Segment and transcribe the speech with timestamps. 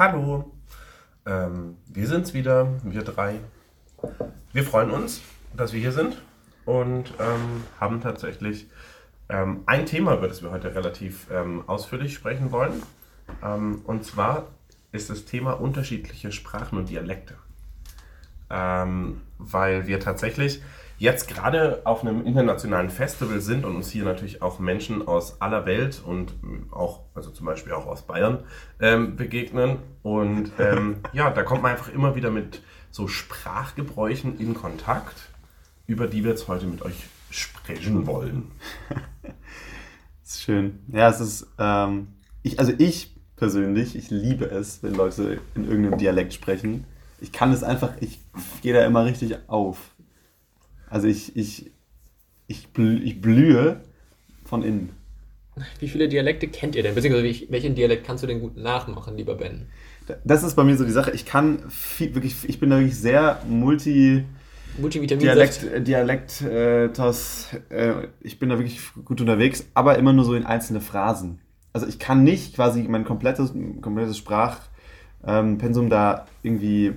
[0.00, 0.50] Hallo,
[1.26, 3.38] ähm, wir sind's wieder, wir drei.
[4.50, 5.20] Wir freuen uns,
[5.54, 6.22] dass wir hier sind
[6.64, 8.70] und ähm, haben tatsächlich
[9.28, 12.82] ähm, ein Thema, über das wir heute relativ ähm, ausführlich sprechen wollen.
[13.44, 14.46] Ähm, und zwar
[14.90, 17.34] ist das Thema unterschiedliche Sprachen und Dialekte.
[18.48, 20.62] Ähm, weil wir tatsächlich
[21.00, 25.64] jetzt gerade auf einem internationalen Festival sind und uns hier natürlich auch Menschen aus aller
[25.64, 26.34] Welt und
[26.70, 28.44] auch, also zum Beispiel auch aus Bayern,
[28.80, 29.78] ähm, begegnen.
[30.02, 32.60] Und ähm, ja, da kommt man einfach immer wieder mit
[32.90, 35.30] so Sprachgebräuchen in Kontakt,
[35.86, 38.50] über die wir jetzt heute mit euch sprechen wollen.
[40.22, 40.80] Das ist schön.
[40.88, 42.08] Ja, es ist, ähm,
[42.42, 46.84] ich, also ich persönlich, ich liebe es, wenn Leute in irgendeinem Dialekt sprechen.
[47.22, 48.20] Ich kann es einfach, ich
[48.60, 49.78] gehe da immer richtig auf.
[50.90, 51.70] Also ich, ich,
[52.48, 53.80] ich, blü, ich blühe
[54.44, 54.90] von innen.
[55.78, 56.94] Wie viele Dialekte kennt ihr denn?
[56.94, 59.66] Beziehungsweise welchen Dialekt kannst du denn gut nachmachen, lieber Ben?
[60.24, 61.12] Das ist bei mir so die Sache.
[61.12, 64.24] Ich kann viel, wirklich, ich bin da wirklich sehr multi.
[64.78, 70.24] Multivitamin Dialekt, Dialekt, äh, tos, äh, ich bin da wirklich gut unterwegs, aber immer nur
[70.24, 71.40] so in einzelne Phrasen.
[71.72, 76.94] Also ich kann nicht quasi mein komplettes, komplettes Sprachpensum ähm, da irgendwie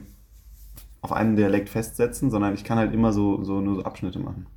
[1.03, 4.47] auf einen Dialekt festsetzen, sondern ich kann halt immer so, so nur so Abschnitte machen.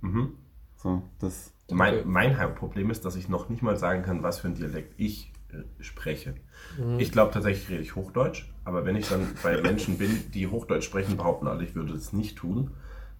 [0.00, 0.32] Mhm.
[0.76, 1.54] So, das.
[1.70, 4.94] Mein, mein Hauptproblem ist, dass ich noch nicht mal sagen kann, was für ein Dialekt
[4.96, 6.34] ich äh, spreche.
[6.76, 6.98] Mhm.
[6.98, 10.84] Ich glaube tatsächlich rede ich Hochdeutsch, aber wenn ich dann bei Menschen bin, die Hochdeutsch
[10.84, 12.72] sprechen, behaupten alle, ich würde das nicht tun.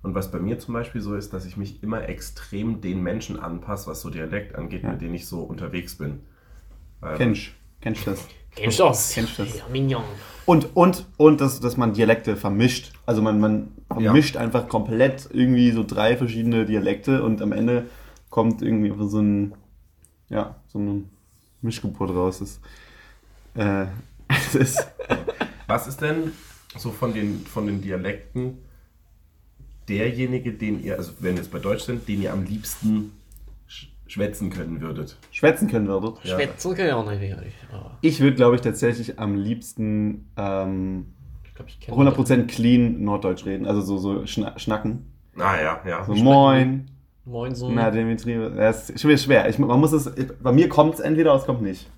[0.03, 3.39] Und was bei mir zum Beispiel so ist, dass ich mich immer extrem den Menschen
[3.39, 4.91] anpasse, was so Dialekt angeht, ja.
[4.91, 6.21] mit denen ich so unterwegs bin.
[7.03, 8.27] Ähm, Kennst Kennst du das?
[8.55, 9.13] Kennst du das?
[9.13, 9.57] Kennst du das?
[9.57, 10.05] Ja, mignon.
[10.47, 12.93] Und, und, und dass, dass man Dialekte vermischt.
[13.07, 14.41] Also man, man vermischt ja.
[14.41, 17.87] einfach komplett irgendwie so drei verschiedene Dialekte und am Ende
[18.31, 19.55] kommt irgendwie so ein,
[20.29, 21.11] ja, so ein
[21.61, 22.39] Mischgeburt raus.
[22.39, 22.61] Das,
[23.55, 23.87] äh,
[24.29, 24.87] das ist
[25.69, 26.33] Was ist denn
[26.77, 28.59] so von den, von den Dialekten
[29.89, 33.13] derjenige, den ihr, also wenn wir jetzt bei Deutsch sind, den ihr am liebsten
[34.09, 35.17] schwätzen können würdet?
[35.31, 36.17] Schwätzen können würdet?
[36.25, 36.37] Ja.
[36.37, 37.35] Schwätzen können auch nicht.
[38.01, 41.07] Ich würde, glaube ich, tatsächlich am liebsten ähm,
[41.45, 43.67] ich glaub, ich 100% clean Norddeutsch reden.
[43.67, 45.13] Also so, so schna schnacken.
[45.37, 46.05] Ah ja, ja.
[46.05, 46.91] So moin.
[47.25, 47.71] Moin so.
[47.71, 49.19] Na, Dimitri, das ist schwer.
[49.19, 49.49] schwer.
[49.49, 50.11] Ich, man muss es,
[50.43, 51.89] bei mir kommt es entweder oder es kommt nicht.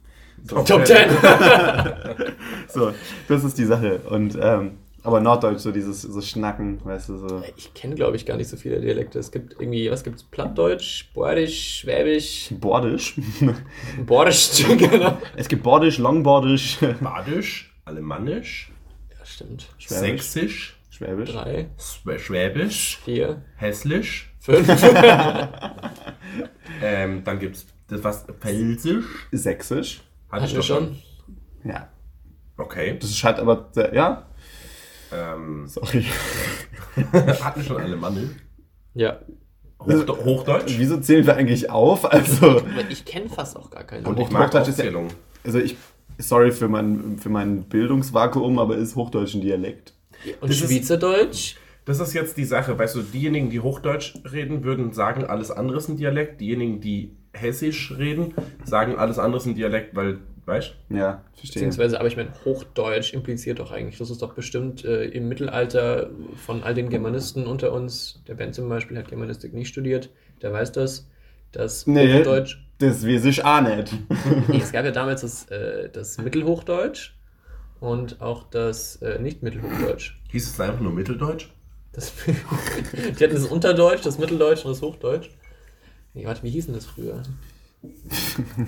[0.45, 0.63] So.
[0.63, 0.97] Top 10.
[2.69, 2.93] so,
[3.29, 4.01] das ist die Sache.
[4.09, 4.73] Und ähm,
[5.03, 7.43] aber Norddeutsch, so dieses so Schnacken, weißt du, so.
[7.57, 9.19] Ich kenne, glaube ich, gar nicht so viele Dialekte.
[9.19, 10.23] Es gibt irgendwie, was gibt's?
[10.23, 12.53] Plattdeutsch, Bordisch, Schwäbisch.
[12.61, 13.15] Bordisch?
[14.07, 15.19] Bordisch, genau.
[15.37, 16.79] Es gibt Bordisch, Longbordisch.
[17.01, 18.71] Badisch, Alemannisch.
[19.19, 19.69] Ja, stimmt.
[19.79, 20.01] Schwäbisch.
[20.01, 20.77] Sächsisch.
[20.91, 21.33] Schwäbisch.
[21.33, 21.71] Drei.
[22.19, 22.99] Schwäbisch.
[23.05, 23.43] Vier.
[23.57, 24.35] Hesslisch.
[24.41, 24.69] Fünf.
[26.83, 29.05] ähm, dann gibt's das was, Pfälzisch.
[29.33, 30.03] Sächsisch.
[30.31, 30.97] Hatte ich doch schon.
[31.65, 31.89] Ja.
[32.57, 32.99] Okay.
[33.01, 34.27] Das ist halt aber, ja,
[35.13, 36.05] ähm, Sorry.
[37.13, 38.31] hatten schon alle Mandel.
[38.95, 39.21] Ja.
[39.79, 40.75] Hoch, Hochdeutsch?
[40.79, 42.11] Wieso zählen wir eigentlich auf?
[42.11, 44.07] Also, ich kenne fast auch gar keine.
[44.07, 45.07] Und ich mag Hochdeutsch Aufzählung.
[45.07, 45.77] ist ja, also ich,
[46.19, 49.95] sorry für mein, für mein Bildungsvakuum, aber ist Hochdeutsch ein Dialekt?
[50.41, 51.57] Und Schweizerdeutsch?
[51.87, 55.79] Das ist jetzt die Sache, weißt du, diejenigen, die Hochdeutsch reden, würden sagen, alles andere
[55.79, 56.41] ist ein Dialekt.
[56.41, 58.35] Diejenigen, die Hessisch reden,
[58.65, 61.53] sagen, alles andere ist ein Dialekt, weil Weißt Ja, verstehe.
[61.55, 66.11] Beziehungsweise, aber ich meine, Hochdeutsch impliziert doch eigentlich, das ist doch bestimmt äh, im Mittelalter
[66.45, 70.11] von all den Germanisten unter uns, der Ben zum Beispiel hat Germanistik nicht studiert,
[70.43, 71.09] der weiß das,
[71.53, 72.59] dass nee, Hochdeutsch.
[72.79, 73.93] Das weiß ich auch nicht.
[74.49, 77.15] nee, es gab ja damals das, äh, das Mittelhochdeutsch
[77.81, 80.19] und auch das äh, Nicht-Mittelhochdeutsch.
[80.31, 81.49] Hieß es einfach nur Mitteldeutsch?
[81.93, 85.31] Das, die hatten das Unterdeutsch, das Mitteldeutsch und das Hochdeutsch.
[86.15, 87.23] Nee, warte, wie hieß denn das früher?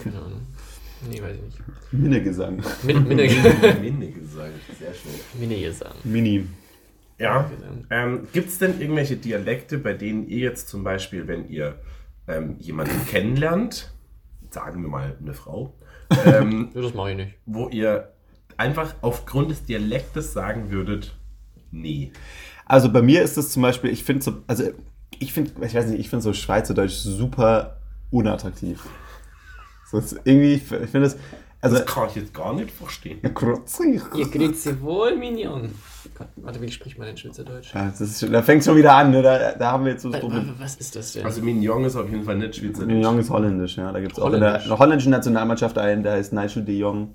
[0.02, 0.46] Keine Ahnung.
[1.08, 1.58] Nee, weiß ich nicht.
[1.92, 2.62] Minnegesang.
[2.82, 3.80] Min Minnegesang.
[3.80, 5.12] Minnegesang, sehr schön.
[5.38, 5.92] Minnegesang.
[6.04, 6.46] Mini.
[7.18, 7.50] Ja.
[7.90, 11.78] Ähm, Gibt es denn irgendwelche Dialekte, bei denen ihr jetzt zum Beispiel, wenn ihr
[12.26, 13.92] ähm, jemanden kennenlernt,
[14.50, 15.74] sagen wir mal eine Frau,
[16.24, 17.34] ähm, das mache ich nicht.
[17.46, 18.12] Wo ihr
[18.56, 21.16] einfach aufgrund des Dialektes sagen würdet,
[21.70, 22.12] nee.
[22.66, 24.64] Also bei mir ist es zum Beispiel, ich finde so, also
[25.18, 27.78] ich finde, ich weiß nicht, ich finde so Schweizerdeutsch super
[28.10, 28.84] unattraktiv.
[29.92, 31.16] So, irgendwie, ich finde das.
[31.60, 33.20] Also, das kann ich jetzt gar nicht verstehen.
[33.22, 34.00] Ja, grüezi.
[34.16, 35.70] Ja, grüezi wohl, Minion.
[36.36, 37.72] Warte, wie spricht man denn Schweizerdeutsch?
[37.72, 39.22] Ja, das ist, da fängt es schon wieder an, ne?
[39.22, 40.54] da, da haben wir jetzt so das Problem.
[40.58, 41.24] Was ist das denn?
[41.24, 42.86] Also Mignon ist auf jeden Fall nicht Schweizerdeutsch.
[42.86, 43.92] Mignon ist holländisch, ja.
[43.92, 46.76] Da gibt es auch in der, in der holländischen Nationalmannschaft einen, der heißt Nigel de
[46.76, 47.14] Jong.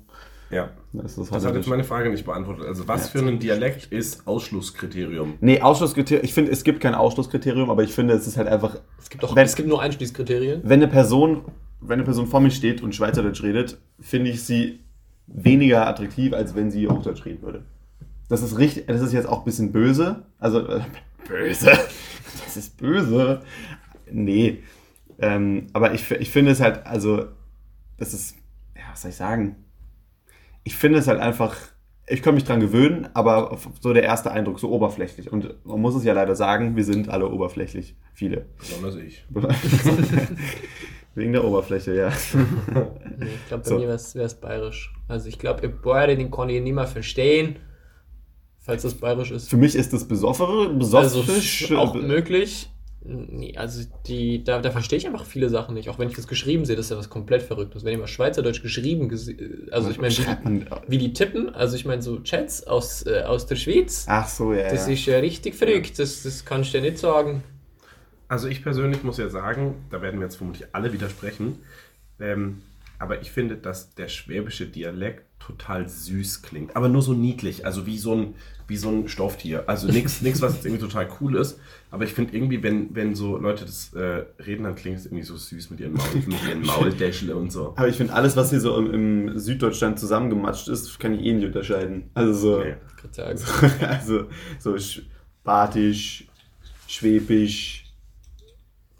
[0.50, 0.70] Ja.
[0.94, 2.66] Das, das, hat jetzt meine Frage nicht beantwortet.
[2.66, 5.34] Also was ja, für ein Dialekt ist Ausschlusskriterium?
[5.40, 8.76] Nee, Ausschlusskriterium, ich finde, es gibt kein Ausschlusskriterium, aber ich finde, es ist halt einfach...
[8.98, 10.62] Es gibt, auch, wenn, es gibt nur Einschließkriterien.
[10.64, 11.42] Wenn eine Person
[11.80, 14.80] wenn eine Person vor mir steht und Schweizerdeutsch redet, finde ich sie
[15.26, 17.64] weniger attraktiv, als wenn sie Hochdeutsch reden würde.
[18.28, 20.24] Das ist richtig, das ist jetzt auch ein bisschen böse.
[20.38, 20.80] Also, äh,
[21.28, 21.72] böse.
[22.44, 23.42] Das ist böse.
[24.10, 24.62] Nee.
[25.18, 27.26] Ähm, aber ich, ich finde es halt, also,
[27.96, 28.36] das ist,
[28.76, 29.56] ja, was soll ich sagen?
[30.64, 31.56] Ich finde es halt einfach,
[32.06, 35.32] ich kann mich dran gewöhnen, aber so der erste Eindruck, so oberflächlich.
[35.32, 37.96] Und man muss es ja leider sagen, wir sind alle oberflächlich.
[38.12, 38.46] Viele.
[38.58, 39.24] Besonders ich.
[41.18, 42.08] Wegen der Oberfläche, ja.
[43.18, 43.74] Nee, ich glaube, bei So.
[43.78, 43.94] mir wäre
[44.24, 44.92] es bayerisch.
[45.08, 47.56] Also ich glaube, Gebäude, den kann ich nicht mehr verstehen,
[48.58, 49.48] falls das bayerisch ist.
[49.50, 50.78] Für mich ist das besoffere, Also
[51.22, 51.62] besoffisch.
[51.62, 52.70] ist auch möglich.
[53.00, 55.88] Nee, also die, da, da verstehe ich einfach viele Sachen nicht.
[55.88, 57.84] Auch wenn ich das geschrieben sehe, das ist ja was komplett Verrücktes.
[57.84, 60.66] Wenn ich mal Schweizerdeutsch geschrieben, gese- also ich meine, wie, man.
[60.88, 64.52] wie die tippen, also ich meine so Chats aus, äh, aus der Schweiz, Ach so,
[64.52, 64.68] ja.
[64.68, 64.92] das ja.
[64.92, 65.98] ist ja richtig verrückt.
[65.98, 67.42] Das, das kannst du dir nicht sagen.
[68.28, 71.58] Also ich persönlich muss ja sagen, da werden mir jetzt vermutlich alle widersprechen,
[72.20, 72.62] ähm,
[72.98, 76.76] aber ich finde, dass der schwäbische Dialekt total süß klingt.
[76.76, 78.34] Aber nur so niedlich, also wie so ein,
[78.66, 79.64] wie so ein Stofftier.
[79.68, 81.60] Also nichts, was jetzt irgendwie total cool ist.
[81.90, 85.24] Aber ich finde irgendwie, wenn, wenn so Leute das äh, reden, dann klingt es irgendwie
[85.24, 87.72] so süß mit ihren, Maul, mit ihren Mauldäschle und so.
[87.76, 88.92] Aber ich finde, alles, was hier so im,
[89.28, 92.10] im Süddeutschland zusammengematscht ist, kann ich eh nicht unterscheiden.
[92.14, 92.74] Also so, Nee.
[93.88, 94.26] Also,
[94.58, 94.76] so
[95.44, 96.26] Badisch,
[96.88, 97.77] Schwäbisch,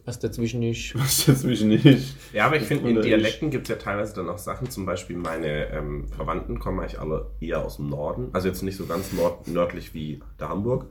[0.09, 0.95] Was dazwischen ist.
[0.99, 2.17] was dazwischen nicht.
[2.33, 5.19] Ja, aber ich finde, in Dialekten gibt es ja teilweise dann auch Sachen, zum Beispiel
[5.19, 9.13] meine ähm, Verwandten kommen eigentlich alle eher aus dem Norden, also jetzt nicht so ganz
[9.13, 10.87] nord nördlich wie der Hamburg,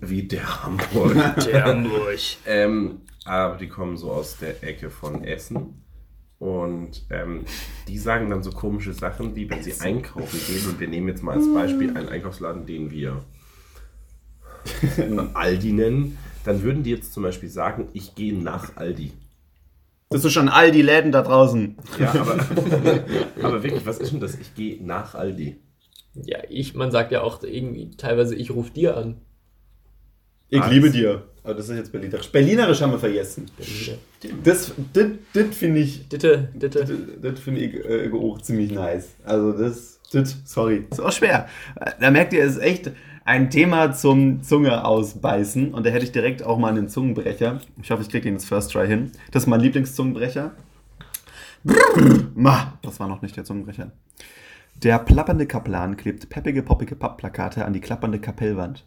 [0.00, 1.14] wie der Hamburg.
[1.46, 2.18] Der Hamburg.
[2.44, 5.80] ähm, aber die kommen so aus der Ecke von Essen.
[6.40, 7.44] Und ähm,
[7.86, 10.68] die sagen dann so komische Sachen, wie wenn sie einkaufen gehen.
[10.68, 13.22] Und wir nehmen jetzt mal als Beispiel einen Einkaufsladen, den wir
[15.34, 16.18] Aldi nennen.
[16.44, 19.12] Dann würden die jetzt zum Beispiel sagen, ich gehe nach Aldi.
[20.10, 21.76] Das ist schon all die Läden da draußen.
[21.98, 22.44] Ja, aber,
[23.42, 24.34] aber wirklich, was ist denn das?
[24.38, 25.56] Ich gehe nach Aldi.
[26.14, 29.16] Ja, ich, man sagt ja auch irgendwie teilweise, ich rufe dir an.
[30.50, 31.22] Ich Ah, liebe das- dir.
[31.44, 32.28] Aber das ist jetzt Berlinerisch.
[32.30, 33.46] Berlinerisch haben wir vergessen.
[34.44, 36.98] Das, das, das finde ich, Ditte, das, Ditte.
[37.20, 39.08] das finde ich äh, auch ziemlich nice.
[39.24, 40.86] Also das, das, sorry.
[40.88, 41.48] Ist auch schwer.
[41.98, 42.92] Da merkt ihr, es ist echt
[43.24, 45.72] ein Thema zum Zunge ausbeißen.
[45.74, 47.60] Und da hätte ich direkt auch mal einen Zungenbrecher.
[47.82, 49.12] Ich hoffe, ich kriege den ins First Try hin.
[49.30, 50.52] Das ist mein Lieblingszungenbrecher.
[52.34, 53.92] Ma, das war noch nicht der Zungenbrecher.
[54.82, 58.84] Der plappernde Kaplan klebt peppige, poppige Pappplakate an die klappernde Kapellwand.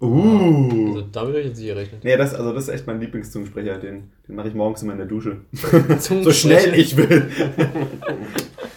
[0.00, 0.94] Uh.
[0.94, 2.04] Also damit habe ich jetzt nicht gerechnet.
[2.04, 3.78] Nee, das, also das ist echt mein Lieblingszungensprecher.
[3.78, 5.40] Den, den mache ich morgens immer in der Dusche.
[5.98, 7.30] So schnell ich will.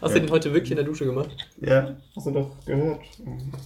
[0.00, 1.30] Hast du den heute wirklich in der Dusche gemacht?
[1.60, 3.00] Ja, hast du doch gehört.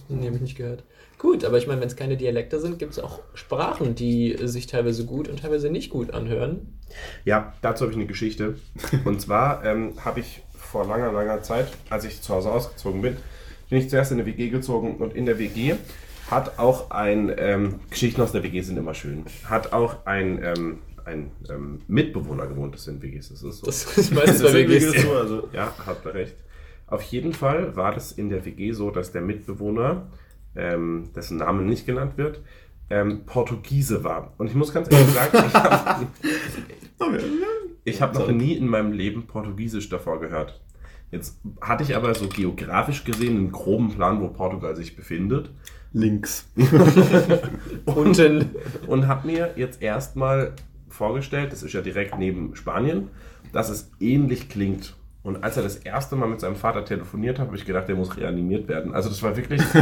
[0.09, 0.83] Nee, habe ich nicht gehört.
[1.17, 4.67] Gut, aber ich meine, wenn es keine Dialekte sind, gibt es auch Sprachen, die sich
[4.67, 6.79] teilweise gut und teilweise nicht gut anhören.
[7.23, 8.55] Ja, dazu habe ich eine Geschichte.
[9.05, 13.17] Und zwar ähm, habe ich vor langer, langer Zeit, als ich zu Hause ausgezogen bin,
[13.69, 15.75] bin ich zuerst in eine WG gezogen und in der WG
[16.29, 20.79] hat auch ein, ähm, Geschichten aus der WG sind immer schön, hat auch ein, ähm,
[21.05, 23.65] ein ähm, Mitbewohner gewohnt, das sind WGs, das ist so.
[23.65, 25.01] Das ist meistens bei ist WGs.
[25.03, 25.49] so, also.
[25.53, 26.35] Ja, habt ihr recht.
[26.87, 30.11] Auf jeden Fall war das in der WG so, dass der Mitbewohner,
[30.55, 32.41] ähm, dessen Name nicht genannt wird,
[32.89, 34.33] ähm, Portugiese war.
[34.37, 36.07] Und ich muss ganz ehrlich sagen,
[37.85, 40.61] ich habe hab noch nie in meinem Leben Portugiesisch davor gehört.
[41.11, 45.51] Jetzt hatte ich aber so geografisch gesehen einen groben Plan, wo Portugal sich befindet.
[45.91, 46.49] Links.
[47.85, 48.49] Unten.
[48.87, 50.53] und habe mir jetzt erstmal
[50.93, 53.09] vorgestellt, das ist ja direkt neben Spanien,
[53.51, 54.95] dass es ähnlich klingt.
[55.23, 57.95] Und als er das erste Mal mit seinem Vater telefoniert hat, habe ich gedacht, der
[57.95, 58.93] muss reanimiert werden.
[58.93, 59.61] Also das war wirklich...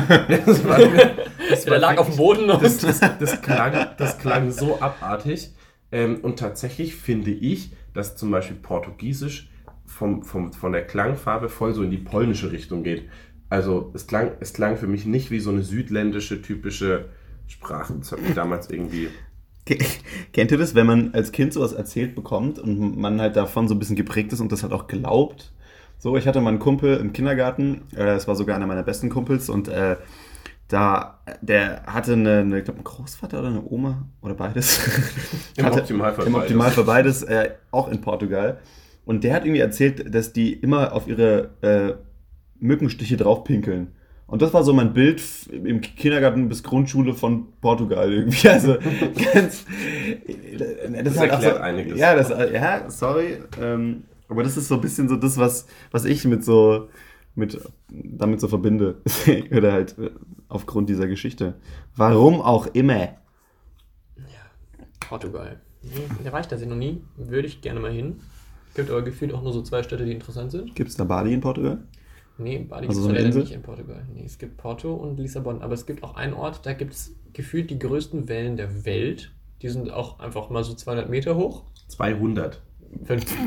[0.46, 0.80] Das war,
[1.50, 5.52] das Der lag auf dem Boden und Das, das, das, klang, das klang so abartig.
[5.92, 9.50] Ähm, und tatsächlich finde ich, dass zum Beispiel Portugiesisch
[9.86, 13.10] vom, vom, von der Klangfarbe voll so in die polnische Richtung geht.
[13.50, 17.10] Also es klang, es klang für mich nicht wie so eine südländische typische
[17.48, 17.96] Sprache.
[17.98, 19.10] Das hat mich damals irgendwie...
[19.66, 19.78] Ke-
[20.34, 23.76] Kennt ihr das, wenn man als Kind sowas erzählt bekommt und man halt davon so
[23.76, 25.52] ein bisschen geprägt ist und das halt auch glaubt?
[26.00, 29.10] So, ich hatte mal einen Kumpel im Kindergarten, äh, das war sogar einer meiner besten
[29.10, 29.98] Kumpels und äh,
[30.68, 34.80] da, der hatte eine, eine ich glaube, einen Großvater oder eine Oma oder beides.
[35.58, 36.44] Im Hatte- Optimalfall Im beides.
[36.46, 38.60] Optimalfall beides, äh, auch in Portugal.
[39.06, 41.94] Und der hat irgendwie erzählt, dass die immer auf ihre äh,
[42.60, 43.92] Mückenstiche draufpinkeln.
[44.32, 45.22] Und das war so mein Bild
[45.52, 48.48] im Kindergarten bis Grundschule von Portugal irgendwie.
[48.50, 48.78] Also
[49.34, 49.66] ganz.
[51.04, 52.00] Das, erklärt einiges.
[52.00, 53.40] Ja, das, ja, sorry.
[53.62, 56.88] Ähm, aber das ist so ein bisschen so das, was, was ich mit so
[57.36, 57.60] mit
[57.90, 59.02] damit so verbinde.
[59.52, 60.12] Oder halt äh,
[60.48, 61.56] aufgrund dieser Geschichte.
[61.98, 63.10] Warum auch immer.
[65.10, 65.60] Portugal.
[65.84, 65.90] Nee,
[66.24, 67.02] Da war ich tatsächlich noch nie.
[67.18, 68.22] Würde ich gerne mal hin.
[68.76, 70.74] Gibt aber gefühlt auch nur so zwei Städte, die interessant sind.
[70.74, 71.80] Gibt es da Bali in Portugal?
[72.42, 74.06] Nee, Bali Also gibt es leider nicht in Portugal.
[74.14, 77.16] Nee, es gibt Porto und Lissabon, aber es gibt auch einen Ort, da gibt es
[77.34, 79.32] gefühlt die größten Wellen der Welt.
[79.62, 81.64] Die sind auch einfach mal so 200 Meter hoch.
[81.88, 82.62] 200.
[83.06, 83.38] 50,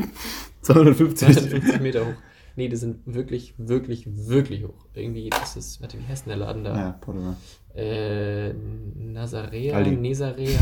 [0.61, 1.33] 250.
[1.33, 2.13] 250 Meter hoch.
[2.55, 4.87] Nee, die sind wirklich, wirklich, wirklich hoch.
[4.93, 6.75] Irgendwie ist es, warte, wie heißt denn der Laden da?
[6.75, 7.35] Ja, Portugal.
[7.75, 9.97] Äh, Nazarea, Aldi.
[9.97, 10.59] Nesarea,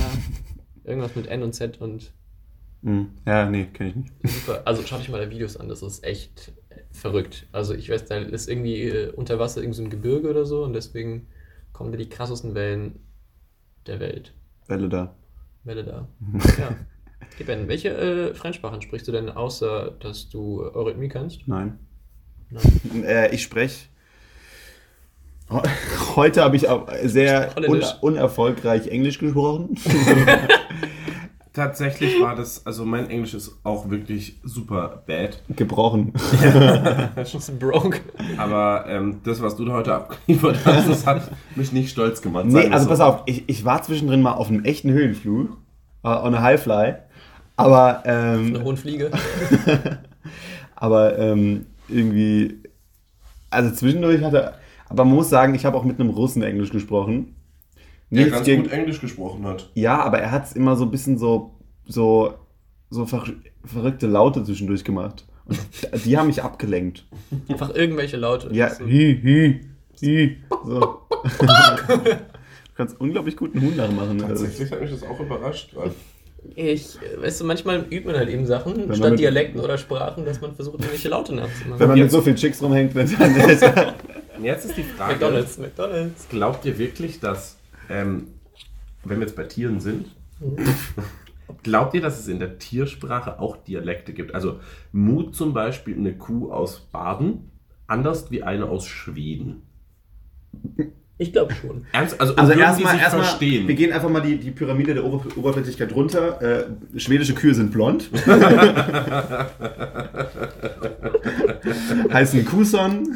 [0.84, 2.12] irgendwas mit N und Z und
[2.84, 3.12] Hm.
[3.25, 4.13] Ja, nee, kenne ich nicht.
[4.24, 4.62] super.
[4.66, 6.52] Also schau dich mal da Videos an, das ist echt
[6.92, 7.48] verrückt.
[7.51, 10.63] Also ich weiß, da ist irgendwie äh, unter Wasser irgend so ein Gebirge oder so
[10.63, 11.27] und deswegen
[11.72, 13.00] kommen da die krassesten Wellen
[13.88, 14.34] der Welt.
[14.68, 15.15] Welle da.
[15.63, 16.08] Welle da.
[16.60, 16.75] ja.
[17.34, 21.48] Okay, Ben, welche äh, Fremdsprachen sprichst du denn, außer dass du Eurythmie kannst?
[21.48, 21.80] Nein.
[22.50, 22.63] Nein.
[23.06, 23.88] Äh, ich spreche.
[26.15, 29.75] Heute habe ich auch sehr un unerfolgreich Englisch gesprochen.
[31.53, 35.39] Tatsächlich war das, also mein Englisch ist auch wirklich super bad.
[35.55, 36.12] Gebrochen.
[37.15, 38.00] Ist broke.
[38.38, 42.45] Aber ähm, das, was du da heute abgeliefert hast, das hat mich nicht stolz gemacht.
[42.45, 42.89] Nee, also so.
[42.89, 45.55] pass auf, ich, ich war zwischendrin mal auf einem echten Höhenflug,
[46.03, 46.95] äh, on a Highfly,
[47.55, 49.12] aber, Eine ähm, hohen Fliege.
[50.75, 52.63] aber ähm, irgendwie,
[53.51, 54.55] also zwischendurch hatte,
[54.89, 57.36] aber man muss sagen, ich habe auch mit einem Russen Englisch gesprochen.
[58.15, 59.70] Der ganz gegen, gut Englisch gesprochen hat.
[59.75, 61.55] ja, aber er hat es immer so ein bisschen so,
[61.86, 62.34] so,
[62.89, 63.24] so ver
[63.65, 65.25] verrückte Laute zwischendurch gemacht.
[65.46, 67.05] Und die haben mich abgelenkt.
[67.50, 68.50] Einfach irgendwelche Laute.
[68.53, 68.86] Ja, So.
[68.86, 69.62] hi, hi,
[70.01, 70.38] hi.
[70.65, 70.79] So.
[70.79, 72.08] du
[72.75, 74.22] kannst unglaublich guten Huhn nachmachen.
[74.24, 75.75] Also, Tatsächlich hat mich das auch überrascht.
[75.75, 75.91] weil-
[76.55, 80.25] Ich, weißt du, manchmal übt man halt eben Sachen, man statt mit- Dialekten oder Sprachen,
[80.25, 81.79] dass man versucht, irgendwelche Laute nachzumachen.
[81.79, 83.93] wenn man mit so vielen Chicks rumhängt, dann dann
[84.38, 86.27] Und jetzt ist die Frage, McDonalds, McDonalds.
[86.29, 87.58] glaubt ihr wirklich, dass,
[87.90, 88.28] ähm,
[89.04, 90.16] wenn wir jetzt bei Tieren sind,
[91.63, 94.34] glaubt ihr, dass es in der Tiersprache auch Dialekte gibt?
[94.34, 94.60] Also
[94.92, 97.52] Mut zum Beispiel eine Kuh aus Baden,
[97.88, 99.63] anders wie eine aus Schweden.
[101.20, 101.86] Ich glaube schon.
[101.91, 102.20] Ernst?
[102.20, 103.67] Also, Also erstmal, erstmal, verstehen.
[103.67, 106.41] wir gehen einfach mal die, die Pyramide der Ober Oberflächlichkeit runter.
[106.41, 106.63] Äh,
[107.00, 108.10] schwedische Kühe sind blond.
[112.12, 113.08] Heißen Kuhson,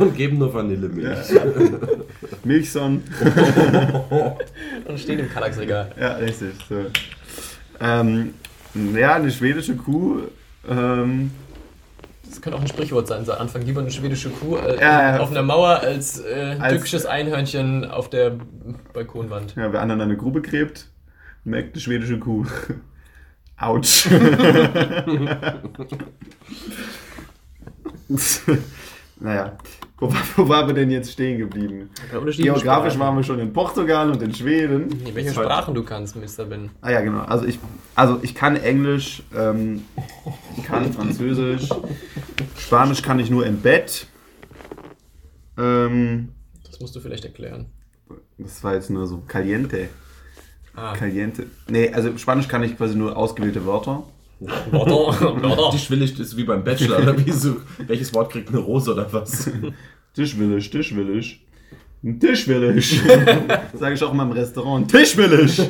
[0.00, 1.28] und geben nur Vanillemilch.
[2.44, 3.02] Milchson.
[4.86, 5.92] Und stehen im Kallaxregal.
[5.98, 6.50] Ja, richtig.
[6.68, 6.86] So.
[7.80, 8.34] Ähm,
[8.94, 10.22] ja, eine schwedische Kuh.
[10.68, 11.30] Ähm,
[12.28, 13.24] Das könnte auch ein Sprichwort sein.
[13.24, 15.20] So Anfang lieber eine schwedische Kuh äh, Ja, ja.
[15.20, 18.36] auf einer Mauer als, äh, Als- türkisches Einhörnchen auf der
[18.92, 19.54] Balkonwand.
[19.56, 20.88] ja, wer anderen eine Grube gräbt,
[21.44, 22.44] merkt eine schwedische Kuh.
[23.56, 24.08] Autsch.
[29.20, 29.56] naja,
[29.98, 31.90] wo, war- wo waren wir denn jetzt stehen geblieben?
[32.10, 32.98] Geografisch Sprachen.
[33.00, 34.88] waren wir schon in Portugal und in Schweden.
[35.04, 35.30] Nee, welche.
[35.32, 36.44] Sprachen du kannst, Mr.
[36.44, 36.70] Ben.
[36.80, 37.20] Ah ja, genau.
[37.22, 37.58] Also ich,
[37.94, 39.82] also ich kann Englisch, ähm,
[40.56, 41.68] ich kann Französisch,
[42.56, 44.06] Spanisch kann ich nur im Bett.
[45.56, 46.28] Ähm,
[46.64, 47.66] Das musst du vielleicht erklären.
[48.38, 49.88] das war jetzt nur so caliente.
[50.74, 51.46] Ah, Caliente.
[51.68, 54.04] Nee, also Spanisch kann ich quasi nur ausgewählte Wörter.
[54.46, 55.70] Pardon, pardon.
[55.72, 59.12] Die Schwillig ist wie beim Bachelor, oder wie so, welches Wort kriegt eine Rose oder
[59.12, 59.50] was?
[60.14, 61.44] Tisch will ich, Tisch will ich.
[62.04, 63.00] Ein Tisch will ich.
[63.74, 64.88] Sage ich auch mal im Restaurant.
[64.88, 65.58] Tisch will ich.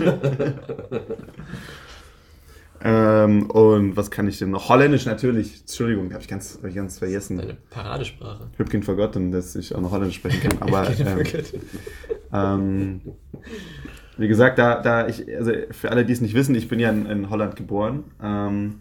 [2.84, 4.68] ähm, und was kann ich denn noch?
[4.68, 5.60] Holländisch natürlich.
[5.60, 7.38] Entschuldigung, habe ich ganz, hab ich ganz vergessen.
[7.38, 8.50] Deine Paradesprache.
[8.52, 10.58] Ich habe kein vergessen, dass ich auch noch Holländisch sprechen kann.
[10.60, 11.24] Aber ähm,
[12.32, 13.00] ähm,
[14.18, 16.90] wie gesagt, da, da ich, also für alle, die es nicht wissen, ich bin ja
[16.90, 18.04] in, in Holland geboren.
[18.22, 18.80] Ähm,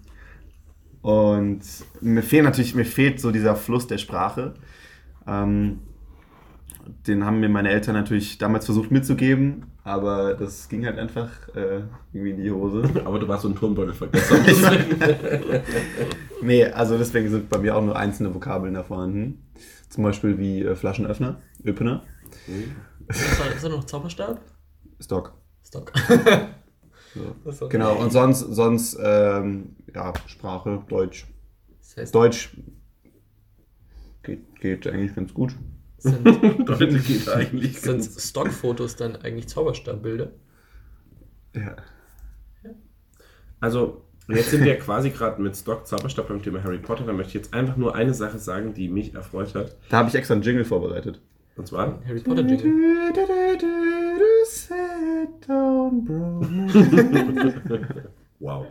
[1.02, 1.62] und
[2.02, 4.56] mir fehlt natürlich, mir fehlt so dieser Fluss der Sprache.
[5.28, 5.80] Ähm,
[7.06, 11.82] den haben mir meine Eltern natürlich damals versucht mitzugeben, aber das ging halt einfach äh,
[12.14, 12.84] irgendwie in die Hose.
[13.06, 14.38] Aber du warst so ein Turnbeutel vergessen.
[16.40, 19.42] Nee, also deswegen sind bei mir auch nur einzelne Vokabeln da vorhanden.
[19.90, 22.04] Zum Beispiel wie äh, Flaschenöffner, Öpener,
[23.08, 24.40] Ist da, ist da noch Zauberstab?
[25.00, 25.34] Stock.
[25.64, 25.92] Stock.
[27.14, 27.66] So.
[27.66, 27.78] Okay.
[27.78, 31.26] Genau, und sonst, sonst ähm, ja, Sprache, Deutsch.
[31.80, 32.56] Das heißt, Deutsch
[34.24, 35.56] geht, geht eigentlich ganz gut.
[35.98, 36.26] sind,
[36.68, 38.30] Deutlich geht eigentlich sind ganz.
[38.30, 40.32] Stockfotos dann eigentlich Zauberstabbilder?
[41.56, 41.76] Ja.
[43.60, 47.06] Also, jetzt sind wir quasi gerade mit Stock Zauberstab beim Thema Harry Potter.
[47.06, 49.76] Da möchte ich jetzt einfach nur eine Sache sagen, die mich erfreut hat.
[49.90, 51.22] Da habe ich extra einen Jingle vorbereitet.
[51.56, 54.04] Und zwar, Harry Potter Jingle.
[58.40, 58.66] wow.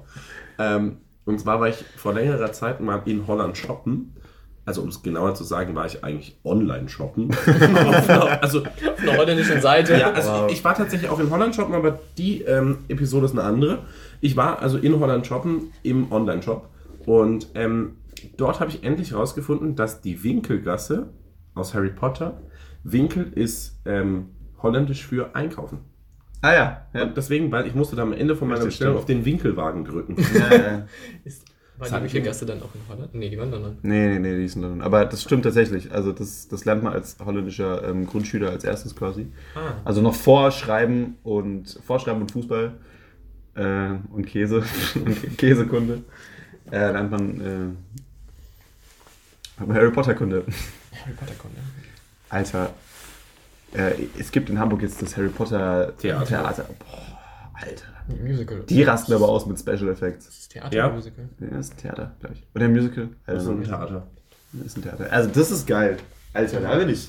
[0.58, 4.12] Ähm, und zwar war ich vor längerer Zeit mal in Holland shoppen.
[4.64, 7.30] Also, um es genauer zu sagen, war ich eigentlich online shoppen.
[8.40, 9.96] also, Auf einer holländischen Seite.
[9.96, 10.46] Ja, also Wow.
[10.50, 13.84] ich, ich war tatsächlich auch in Holland shoppen, aber die ähm, Episode ist eine andere.
[14.20, 16.68] Ich war also in Holland shoppen im Online-Shop
[17.04, 17.98] und ähm,
[18.36, 21.10] dort habe ich endlich herausgefunden, dass die Winkelgasse
[21.54, 22.40] aus Harry Potter.
[22.82, 24.30] Winkel ist ähm,
[24.62, 25.78] holländisch für einkaufen.
[26.42, 26.86] Ah ja.
[26.92, 27.02] ja.
[27.02, 29.02] Und deswegen, weil ich musste da am Ende von meiner Richtig, Bestellung stimmt.
[29.02, 30.16] auf den Winkelwagen drücken.
[30.34, 30.86] ja, ja.
[31.24, 31.44] Ist,
[31.78, 33.14] war die Winkelgasse dann auch in Holland?
[33.14, 33.78] Nee, die waren dann dann.
[33.82, 34.80] Nee, nee, nee, die ist in London.
[34.80, 35.92] Aber das stimmt tatsächlich.
[35.92, 39.26] Also das, das lernt man als holländischer ähm, Grundschüler als erstes quasi.
[39.54, 39.74] Ah.
[39.84, 42.72] Also noch vor Schreiben und Vorschreiben und Fußball
[43.56, 46.02] äh, und Käse und Käsekunde
[46.70, 47.76] äh, lernt man
[49.58, 50.44] äh, Harry Potter Kunde.
[51.02, 51.58] Harry Potter Kunde.
[52.30, 52.70] Alter,
[53.76, 56.24] äh, es gibt in Hamburg jetzt das Harry Potter Theater.
[56.26, 56.64] Theater.
[56.78, 57.18] Boah,
[57.54, 57.84] Alter.
[58.22, 58.60] Musical.
[58.68, 60.26] Die rasten aber aus mit Special Effects.
[60.26, 61.28] Das ist Theatermusical.
[61.40, 62.46] Ja, das ist ein Theater, glaube ich.
[62.54, 63.08] Oder ein Musical.
[63.26, 64.06] Das ist Also, ein Theater.
[64.52, 65.12] das ist ein Theater.
[65.12, 65.96] Also das ist geil.
[66.32, 67.08] Alter, da will ich.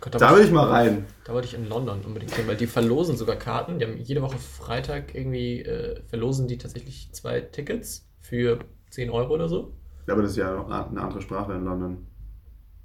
[0.00, 1.04] Gott, Da da, will wollte ich mal rein.
[1.08, 3.78] ich, da wollte ich in London unbedingt hin, weil die verlosen sogar Karten.
[3.78, 8.58] Die haben jede Woche Freitag irgendwie, äh, verlosen die tatsächlich zwei Tickets für
[8.90, 9.72] 10 Euro oder so.
[10.06, 12.06] Ja, aber das ist ja eine andere Sprache in London.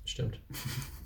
[0.05, 0.39] Stimmt.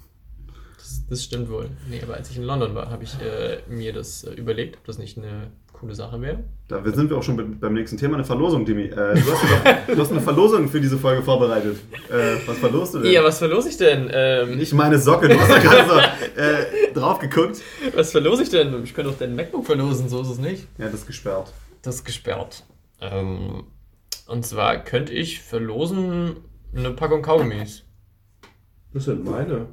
[0.86, 1.68] Das, das stimmt wohl.
[1.90, 4.86] Nee, aber als ich in London war, habe ich äh, mir das äh, überlegt, ob
[4.86, 6.44] das nicht eine coole Sache wäre.
[6.68, 8.84] Da sind wir auch schon be- beim nächsten Thema, eine Verlosung, Dimi.
[8.84, 9.44] Äh, du, hast
[9.88, 11.78] doch, du hast eine Verlosung für diese Folge vorbereitet.
[12.12, 13.12] Äh, was verlost du denn?
[13.12, 14.10] Ja, was verlose ich denn?
[14.14, 17.62] Ähm, Nicht meine Socke, du hast da gerade so äh, drauf geguckt.
[17.96, 18.84] was verlose ich denn?
[18.84, 20.68] Ich könnte auch dein MacBook verlosen, so ist es nicht.
[20.78, 21.52] Ja, das ist gesperrt.
[21.82, 22.64] Das ist gesperrt.
[23.02, 23.64] Ähm,
[24.28, 26.36] und zwar könnte ich verlosen
[26.76, 27.82] eine Packung Kaugummis.
[28.94, 29.66] Das sind meine.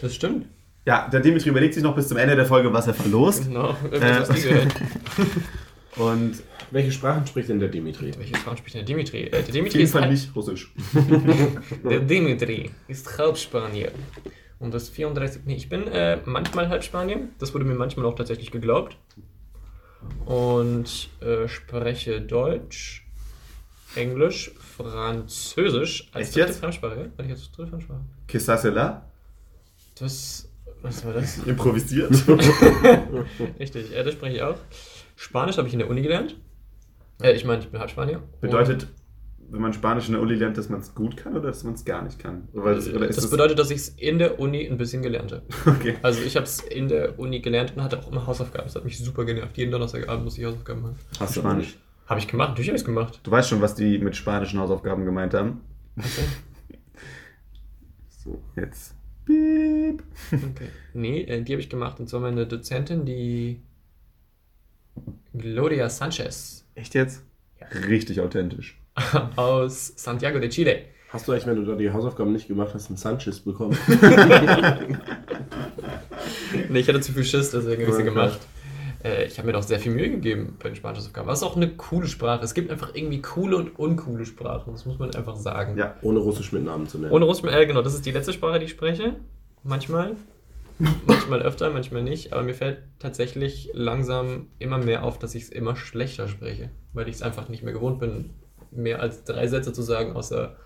[0.00, 0.46] Das stimmt.
[0.86, 3.44] Ja, der Dimitri überlegt sich noch bis zum Ende der Folge, was er verlost.
[3.46, 3.70] Genau.
[3.90, 4.22] Äh.
[4.34, 4.74] Die gehört.
[5.96, 8.12] Und Welche Sprachen spricht denn der Dimitri?
[8.18, 9.22] Welche Sprache spricht denn der Dimitri?
[9.24, 10.72] Äh, der auf Dimitri jeden ist Fall ein- nicht Russisch.
[11.88, 13.92] Der Dimitri ist Halbspanier.
[14.58, 15.42] Und das 34.
[15.44, 17.28] Nee, ich bin äh, manchmal Halbspanier.
[17.38, 18.96] Das wurde mir manchmal auch tatsächlich geglaubt.
[20.26, 23.06] Und äh, spreche Deutsch,
[23.94, 26.58] Englisch, Französisch als Echt dritte jetzt?
[26.60, 26.96] Fremdsprache.
[27.00, 27.06] ja?
[27.18, 28.00] War ich jetzt dritte Fremdsprache?
[28.26, 29.02] Que ça c'est là?
[29.98, 30.48] Das.
[30.84, 31.38] Was war das?
[31.38, 32.10] Improvisiert.
[33.58, 34.56] Richtig, äh, das spreche ich auch.
[35.16, 36.36] Spanisch habe ich in der Uni gelernt.
[37.22, 38.22] Äh, ich meine, ich bin Halbspanier.
[38.42, 38.88] Bedeutet,
[39.50, 41.72] wenn man Spanisch in der Uni lernt, dass man es gut kann oder dass man
[41.72, 42.48] es gar nicht kann?
[42.52, 45.42] Ist das es- bedeutet, dass ich es in der Uni ein bisschen gelernt habe.
[45.66, 45.96] Okay.
[46.02, 48.66] Also ich habe es in der Uni gelernt und hatte auch immer Hausaufgaben.
[48.66, 49.56] Das hat mich super genervt.
[49.56, 50.98] Jeden Donnerstagabend muss ich Hausaufgaben machen.
[51.18, 51.78] Hast du Spanisch.
[52.06, 53.20] Habe ich gemacht, natürlich habe ich es gemacht.
[53.22, 55.62] Du weißt schon, was die mit spanischen Hausaufgaben gemeint haben.
[55.96, 56.08] Okay.
[58.22, 58.94] So, jetzt.
[59.26, 60.02] Piep.
[60.32, 60.68] okay.
[60.92, 61.98] Nee, äh, die habe ich gemacht.
[62.00, 63.60] Und zwar meine Dozentin, die
[65.32, 67.22] Gloria Sanchez Echt jetzt?
[67.88, 68.78] Richtig authentisch.
[69.36, 70.82] aus Santiago de Chile.
[71.10, 73.76] Hast du eigentlich, wenn du da die Hausaufgaben nicht gemacht hast, einen Sanchez bekommen?
[76.68, 78.04] Nee, ich hatte zu viel Schiss, deswegen habe ich sie Okay.
[78.04, 78.40] gemacht.
[79.04, 81.28] Äh, ich habe mir doch sehr viel Mühe gegeben bei den Spanisch-Hausaufgaben.
[81.28, 82.42] Ist auch eine coole Sprache.
[82.42, 84.72] Es gibt einfach irgendwie coole und uncoole Sprachen.
[84.72, 85.76] Das muss man einfach sagen.
[85.76, 85.96] Ja.
[86.02, 87.12] Ohne Russisch mit Namen zu nennen.
[87.12, 89.16] Ohne Russisch, äh, genau, das ist die letzte Sprache, die ich spreche.
[89.62, 90.16] Manchmal.
[91.06, 92.32] manchmal öfter, manchmal nicht.
[92.32, 96.70] Aber mir fällt tatsächlich langsam immer mehr auf, dass ich es immer schlechter spreche.
[96.94, 98.30] Weil ich es einfach nicht mehr gewohnt bin,
[98.70, 100.56] mehr als drei Sätze zu sagen, außer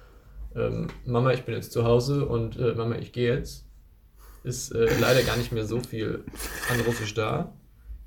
[0.54, 3.66] ähm, Mama, ich bin jetzt zu Hause und äh, Mama, ich gehe jetzt.
[4.44, 6.24] Ist äh, leider gar nicht mehr so viel
[6.70, 7.52] an Russisch da.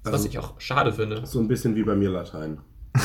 [0.03, 1.25] Was Also- ich auch schade finde.
[1.25, 2.59] So ein bisschen wie bei mir Latein.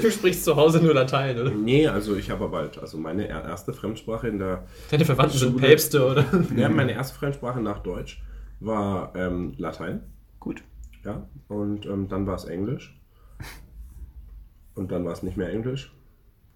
[0.00, 1.50] Du sprichst zu Hause nur Latein, oder?
[1.50, 5.36] Nee, also ich habe aber halt, also meine er- erste Fremdsprache in der, Deine Verwandten
[5.36, 5.66] sind Schule.
[5.66, 6.24] Päpste, oder?
[6.56, 8.22] ja, meine erste Fremdsprache nach Deutsch
[8.60, 10.00] war ähm, Latein.
[10.40, 10.62] Gut.
[11.04, 12.98] Ja, und ähm, dann war es Englisch.
[14.74, 15.92] Und dann war es nicht mehr Englisch.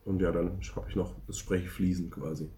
[0.05, 2.49] Und ja, dann habe ich noch, das spreche ich fließend quasi.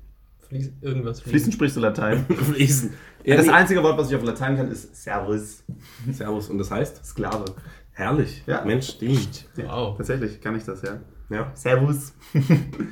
[0.55, 1.21] Fließ, irgendwas.
[1.21, 2.25] Fließend sprichst du Latein.
[2.29, 2.93] Fließend.
[3.25, 5.65] Ja, Ja, das einzige Wort, was ich auf Latein kann, ist Servus.
[6.13, 6.49] Servus.
[6.49, 7.05] Und das heißt?
[7.05, 7.45] Sklave.
[7.91, 8.45] Herrlich.
[8.47, 8.65] Ja.
[8.65, 9.49] Mensch, stimmt.
[9.57, 9.97] Wow.
[9.97, 11.01] Tatsächlich kann ich das, ja.
[11.29, 11.51] Ja.
[11.55, 12.13] Servus.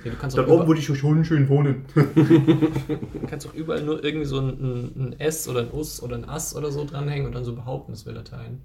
[0.04, 1.84] Ja, Dort oben würde ich schon schön wohnen.
[1.94, 6.16] Du kannst auch überall nur irgendwie so ein, ein, ein S oder ein Us oder
[6.16, 8.62] ein Ass oder so dranhängen und dann so behaupten, es wäre Latein.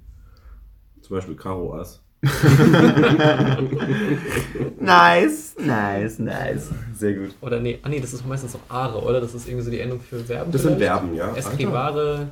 [1.01, 2.03] Zum Beispiel Karo Ass.
[4.79, 6.69] Nice, nice, nice.
[6.95, 7.35] Sehr gut.
[7.41, 9.21] Oder nee, ah nee, das ist meistens auch Are, oder?
[9.21, 10.51] Das ist irgendwie so die Endung für Verben.
[10.51, 10.91] Das sind vielleicht?
[10.91, 11.35] Verben, ja.
[11.35, 12.29] Escribare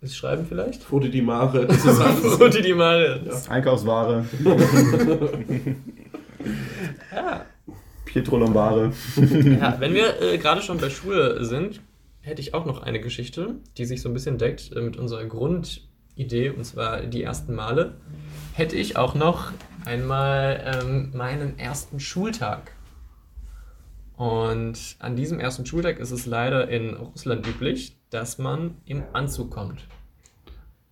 [0.00, 0.82] ist Schreiben vielleicht?
[0.82, 1.66] Foto die Mare.
[1.66, 3.20] Das ist die die mal.
[3.48, 4.24] Einkaufsware.
[7.12, 7.44] Ja.
[8.04, 8.92] Pietro Lombare.
[9.16, 11.80] ja, wenn wir äh, gerade schon bei Schule sind,
[12.20, 15.24] hätte ich auch noch eine Geschichte, die sich so ein bisschen deckt äh, mit unserer
[16.18, 17.94] Grundidee, und zwar die ersten Male.
[18.54, 19.52] Hätte ich auch noch
[19.84, 22.72] einmal ähm, meinen ersten Schultag.
[24.16, 29.52] Und an diesem ersten Schultag ist es leider in Russland üblich, dass man im Anzug
[29.52, 29.86] kommt.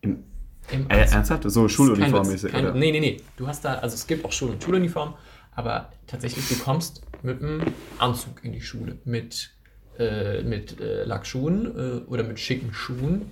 [0.00, 0.22] Im,
[0.70, 1.42] Im äh, ernsthaft?
[1.50, 2.74] So Kein Witz, Schuluniformmäßig, kein, oder?
[2.74, 3.16] Nee, nee, nee.
[3.36, 5.14] Du hast da, also es gibt auch Schul- und Schuluniform,
[5.56, 7.62] aber tatsächlich, du kommst mit einem
[7.98, 8.98] Anzug in die Schule.
[9.04, 9.50] Mit
[9.98, 13.22] äh, mit äh, Lackschuhen äh, oder mit schicken Schuhen,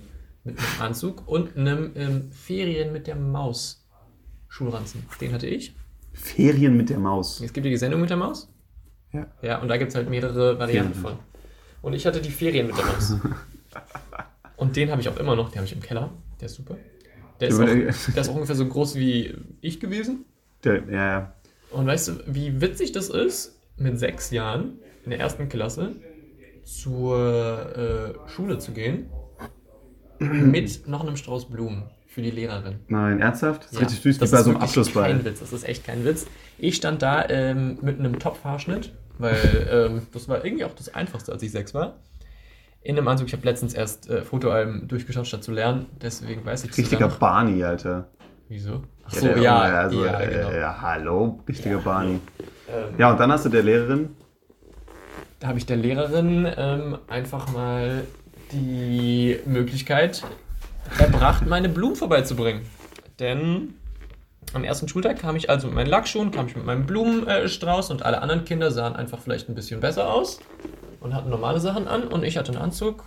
[0.45, 3.85] mit einem Anzug und einem ähm, Ferien mit der Maus
[4.47, 5.05] Schulranzen.
[5.19, 5.75] Den hatte ich.
[6.13, 7.41] Ferien mit der Maus.
[7.41, 8.49] Es gibt ja die Sendung mit der Maus.
[9.11, 9.27] Ja.
[9.41, 11.17] Ja, und da gibt es halt mehrere Varianten Ferien.
[11.17, 11.25] von.
[11.81, 13.15] Und ich hatte die Ferien mit der Maus.
[14.55, 16.11] und den habe ich auch immer noch, den habe ich im Keller.
[16.39, 16.77] Der ist super.
[17.41, 20.25] Der ist, auch, der ist auch ungefähr so groß wie ich gewesen.
[20.63, 21.35] Der, ja, ja.
[21.71, 25.95] Und weißt du, wie witzig das ist, mit sechs Jahren in der ersten Klasse
[26.63, 29.09] zur äh, Schule zu gehen
[30.19, 32.79] mit noch einem Strauß Blumen für die Lehrerin.
[32.87, 33.63] Nein, ernsthaft?
[33.65, 35.03] Das ist Ja, richtig süß, wie das bei so einem Abschlussball.
[35.11, 36.25] Kein Witz, das ist echt kein Witz.
[36.57, 41.31] Ich stand da ähm, mit einem Topfhaarschnitt, weil ähm, das war irgendwie auch das Einfachste,
[41.31, 41.97] als ich sechs war.
[42.81, 46.63] In einem Anzug, ich habe letztens erst äh, Fotoalben durchgeschaut, statt zu lernen, deswegen weiß
[46.65, 47.17] ich es Richtiger noch.
[47.17, 48.07] Barney, Alter.
[48.47, 48.83] Wieso?
[49.03, 50.51] Ach Ja, so, der- ja, also, ja, äh, genau.
[50.51, 52.19] ja, hallo, richtiger Barney.
[52.69, 54.09] Ähm, Ja, und dann hast du der Lehrerin.
[55.39, 58.05] Da habe ich der Lehrerin ähm, einfach mal
[58.51, 60.23] die Möglichkeit
[60.97, 62.61] erbracht, meine Blumen vorbeizubringen.
[63.19, 63.75] Denn
[64.53, 68.03] am ersten Schultag kam ich also mit meinen Lackschuhen, kam ich mit meinem Blumenstrauß und
[68.03, 70.39] alle anderen Kinder sahen einfach vielleicht ein bisschen besser aus
[70.99, 73.03] und hatten normale Sachen an und ich hatte einen Anzug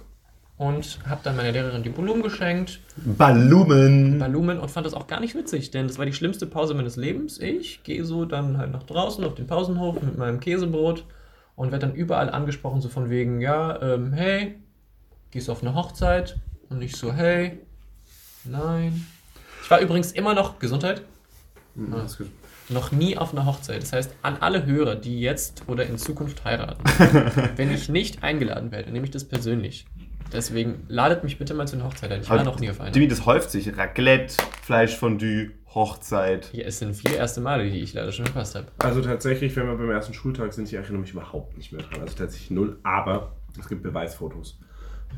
[0.59, 4.19] und habe dann meiner Lehrerin die Blumen geschenkt, Ballumen.
[4.19, 6.97] Blumen und fand das auch gar nicht witzig, denn das war die schlimmste Pause meines
[6.97, 7.39] Lebens.
[7.39, 11.05] Ich gehe so dann halt nach draußen auf den Pausenhof mit meinem Käsebrot
[11.55, 14.57] und werde dann überall angesprochen, so von wegen, ja, ähm, hey,
[15.31, 16.37] gehst du auf eine Hochzeit?
[16.69, 17.59] Und ich so, hey,
[18.45, 19.07] nein.
[19.63, 21.03] Ich war übrigens immer noch, Gesundheit,
[21.93, 22.29] Ah, ist gut.
[22.69, 23.83] noch nie auf einer Hochzeit.
[23.83, 26.83] Das heißt, an alle Hörer, die jetzt oder in Zukunft heiraten,
[27.57, 29.87] wenn ich nicht eingeladen werde, nehme ich das persönlich.
[30.33, 32.21] Deswegen ladet mich bitte mal zu einer Hochzeit ein.
[32.21, 32.91] Ich war Aber noch nie auf einer.
[32.91, 33.75] Dimi, das häuft sich.
[33.79, 36.51] Raclette, Fleischfondue, Hochzeit.
[36.53, 38.67] Ja, es sind vier erste Male, die ich leider schon verpasst habe.
[38.79, 42.03] Also tatsächlich, wenn wir beim ersten Schultag sind, ich erinnere mich überhaupt nicht mehr dran.
[42.03, 44.59] Also tatsächlich null, aber es gibt Beweisfotos.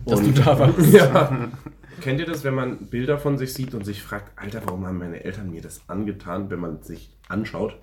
[0.06, 0.78] Dass Und- du da warst.
[0.92, 1.48] Ja.
[2.00, 4.96] Kennt ihr das, wenn man Bilder von sich sieht und sich fragt, Alter, warum haben
[4.98, 7.76] meine Eltern mir das angetan, wenn man sich anschaut?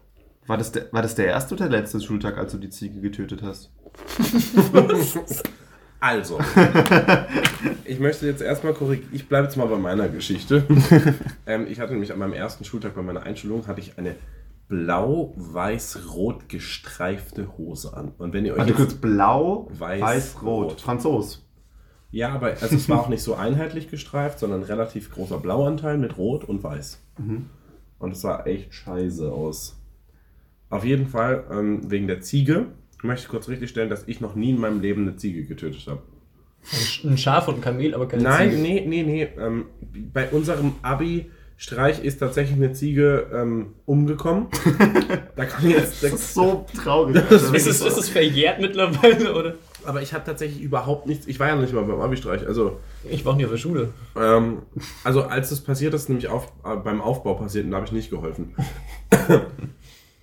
[0.48, 3.00] War das, der, war das der erste oder der letzte Schultag, als du die Ziege
[3.00, 3.72] getötet hast?
[6.00, 6.38] Also,
[7.84, 10.64] ich möchte jetzt erstmal korrigieren, ich bleibe jetzt mal bei meiner Geschichte.
[11.48, 14.14] ähm, ich hatte nämlich an meinem ersten Schultag bei meiner Einschulung, hatte ich eine
[14.68, 18.12] blau-weiß-rot gestreifte Hose an.
[18.20, 20.72] Und wenn ihr euch Warte jetzt- kurz, blau, Weiß, weiß, rot.
[20.74, 20.82] rot.
[20.82, 21.47] Franzos.
[22.12, 26.18] Ja, aber also es war auch nicht so einheitlich gestreift, sondern relativ großer Blauanteil mit
[26.18, 27.02] Rot und Weiß.
[28.00, 29.78] Und es sah echt scheiße aus.
[30.70, 32.68] Auf jeden Fall, ähm, wegen der Ziege,
[33.04, 36.02] möchte ich kurz richtigstellen, dass ich noch nie in meinem Leben eine Ziege getötet habe.
[37.04, 38.62] Ein Schaf und ein Kamel, aber keine Nein, Ziege.
[38.62, 39.28] nee, nee, nee.
[39.40, 39.66] Ähm,
[40.14, 44.48] bei unserem Abi-Streich ist tatsächlich eine Ziege ähm, umgekommen.
[45.36, 46.04] da kann ich jetzt.
[46.04, 47.16] Das ist so traurig.
[47.30, 49.54] Das Ist es, ist es verjährt mittlerweile, oder?
[49.88, 51.28] Aber ich habe tatsächlich überhaupt nichts.
[51.28, 52.46] Ich war ja nicht mal beim Abi-Streich.
[52.46, 52.80] Also.
[53.10, 53.94] Ich war auch nie auf der Schule.
[54.18, 54.64] Ähm,
[55.04, 57.94] also als das passiert ist, nämlich auf, äh, beim Aufbau passiert, und da habe ich
[57.94, 58.54] nicht geholfen.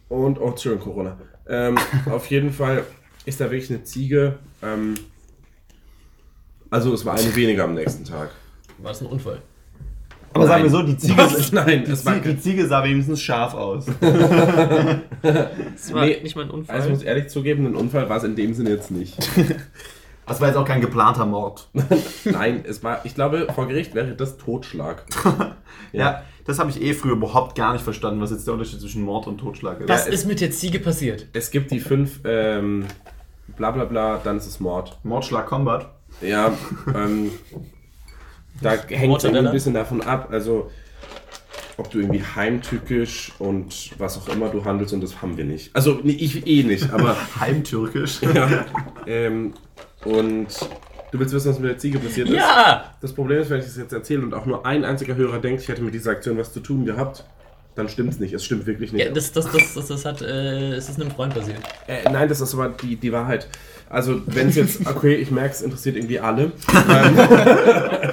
[0.09, 1.18] und, oh, schön, Corona.
[1.48, 1.77] Ähm,
[2.11, 2.85] auf jeden Fall
[3.24, 4.38] ist da wirklich eine Ziege.
[4.62, 4.96] Ähm,
[6.68, 8.31] also es war eine weniger am nächsten Tag.
[8.79, 9.40] War das ein Unfall?
[10.35, 10.81] Aber sagen wir Nein.
[10.81, 11.53] so, die Ziege, Was?
[11.53, 13.87] Nein, die, das Ziege, die Ziege sah wenigstens scharf aus.
[15.23, 16.20] Das war Nee.
[16.23, 16.75] nicht mal ein Unfall.
[16.77, 19.16] Also ich muss ehrlich zugeben, ein Unfall war es in dem Sinne jetzt nicht.
[20.27, 21.68] Das war jetzt auch kein geplanter Mord.
[22.25, 25.05] Nein, es war, ich glaube, vor Gericht wäre das Totschlag.
[25.92, 29.03] Ja, das habe ich eh früher überhaupt gar nicht verstanden, was jetzt der Unterschied zwischen
[29.03, 29.88] Mord und Totschlag ist.
[29.90, 31.27] Was Ja, es- ist mit der Ziege passiert?
[31.35, 32.87] Es gibt die fünf, ähm,
[33.59, 34.99] bla bla bla, dann ist es Mord.
[35.03, 35.90] Mordschlag Combat.
[36.23, 36.55] Ja,
[36.94, 37.31] ähm,
[38.61, 40.71] da hängt es ein bisschen davon ab, also
[41.77, 45.75] ob du irgendwie heimtückisch und was auch immer du handelst und das haben wir nicht.
[45.75, 48.21] Also nee, ich eh nicht, aber Heimtürkisch.
[48.23, 48.64] ja.
[49.07, 49.55] Ähm,
[50.05, 50.47] und
[51.11, 52.37] du willst wissen, was mit der Ziege passiert ist?
[52.37, 52.95] Ja!
[53.01, 55.62] Das Problem ist, wenn ich das jetzt erzähle und auch nur ein einziger Hörer denkt,
[55.62, 57.25] ich hätte mit dieser Aktion was zu tun gehabt,
[57.75, 58.33] dann stimmt es nicht.
[58.33, 59.05] Es stimmt wirklich nicht.
[59.05, 61.59] ja das, das, das, das, das hat, äh, es ist einem Freund passiert.
[61.88, 63.49] Äh, nein, das ist aber die, die Wahrheit.
[63.94, 66.52] Also, wenn es jetzt, okay, ich merke, es interessiert irgendwie alle.
[66.74, 67.16] Ähm,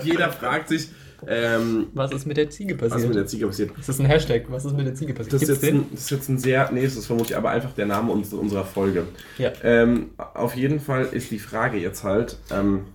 [0.04, 0.90] jeder fragt sich,
[1.28, 3.10] ähm, Was ist mit der Ziege was passiert?
[3.10, 3.72] mit der Ziege passiert.
[3.78, 4.46] das ist ein Hashtag.
[4.50, 5.34] Was ist mit der Ziege passiert?
[5.34, 5.82] Das ist, Gibt's jetzt den?
[5.82, 8.34] ein, das ist jetzt ein sehr, nee, das ist vermutlich aber einfach der Name uns,
[8.34, 9.04] unserer Folge.
[9.38, 9.52] Ja.
[9.64, 12.86] Ähm, auf jeden Fall ist die Frage jetzt halt, ähm,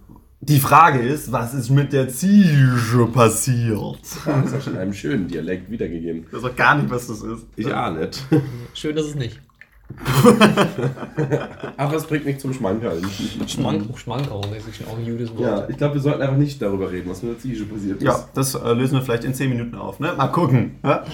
[0.41, 3.99] Die Frage ist, was ist mit der Ziege passiert?
[4.25, 6.25] das ist in einem schönen Dialekt wiedergegeben.
[6.29, 7.47] Ich weiß auch gar nicht, was das ist.
[7.57, 8.25] Ich ahne nicht.
[8.75, 9.41] Schön ist es nicht.
[11.77, 13.01] Aber es bringt mich zum Schmankerl.
[13.47, 15.41] Schmank, Schmankerl, das ist auch ein gutes Wort.
[15.41, 18.03] Ja, ich glaube, wir sollten einfach nicht darüber reden, was mit der Ziege passiert ist.
[18.03, 20.13] Ja, das äh, lösen wir vielleicht in 10 Minuten auf, ne?
[20.17, 20.77] Mal gucken.
[20.83, 21.05] Ja?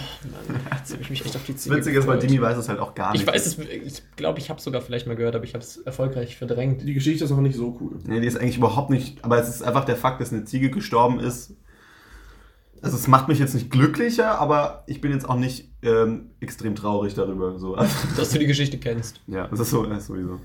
[0.79, 2.19] Jetzt habe ich mich echt auf die Das Ziege Witzige ist, weil.
[2.19, 3.23] Dimi weiß es halt auch gar nicht.
[3.23, 5.63] Ich weiß es, ich glaube, ich habe es sogar vielleicht mal gehört, aber ich habe
[5.63, 6.83] es erfolgreich verdrängt.
[6.83, 7.99] Die Geschichte ist auch nicht so cool.
[8.07, 9.23] Nee, die ist eigentlich überhaupt nicht.
[9.23, 11.55] Aber es ist einfach der Fakt, dass eine Ziege gestorben ist.
[12.83, 16.75] Also es macht mich jetzt nicht glücklicher, aber ich bin jetzt auch nicht ähm, extrem
[16.75, 17.59] traurig darüber.
[17.59, 17.75] So.
[17.75, 19.21] Also, Dass du die Geschichte kennst.
[19.29, 20.41] ja, das ist so, das ist sowieso.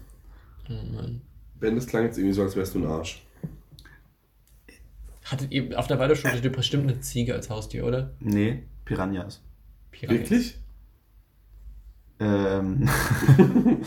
[0.70, 1.22] Oh Mann.
[1.60, 3.24] Ben, das klang jetzt irgendwie so, als wärst du ein Arsch.
[5.26, 5.98] Hattet ihr auf der
[6.46, 8.12] ihr bestimmt eine Ziege als Haustier, oder?
[8.20, 9.42] Nee, Piranhas.
[9.92, 10.20] Piranha.
[10.20, 10.60] Wirklich?
[12.20, 12.90] Ähm.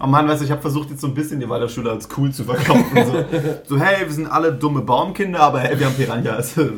[0.00, 2.32] oh Mann, weißt du, ich habe versucht jetzt so ein bisschen die Waldorfschule als cool
[2.32, 2.84] zu verkaufen.
[2.94, 3.24] So,
[3.76, 6.54] so, hey, wir sind alle dumme Baumkinder, aber hey, wir haben Piranhas.
[6.62, 6.70] So.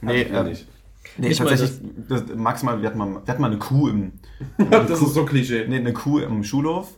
[0.00, 0.66] Nee, ähm, nicht.
[1.16, 1.78] nee mal tatsächlich,
[2.08, 4.12] das, maximal, wir hatten, mal, wir hatten mal eine Kuh im,
[4.68, 5.66] Das ist so Klischee.
[5.68, 6.88] nee, eine Kuh im Schulhof.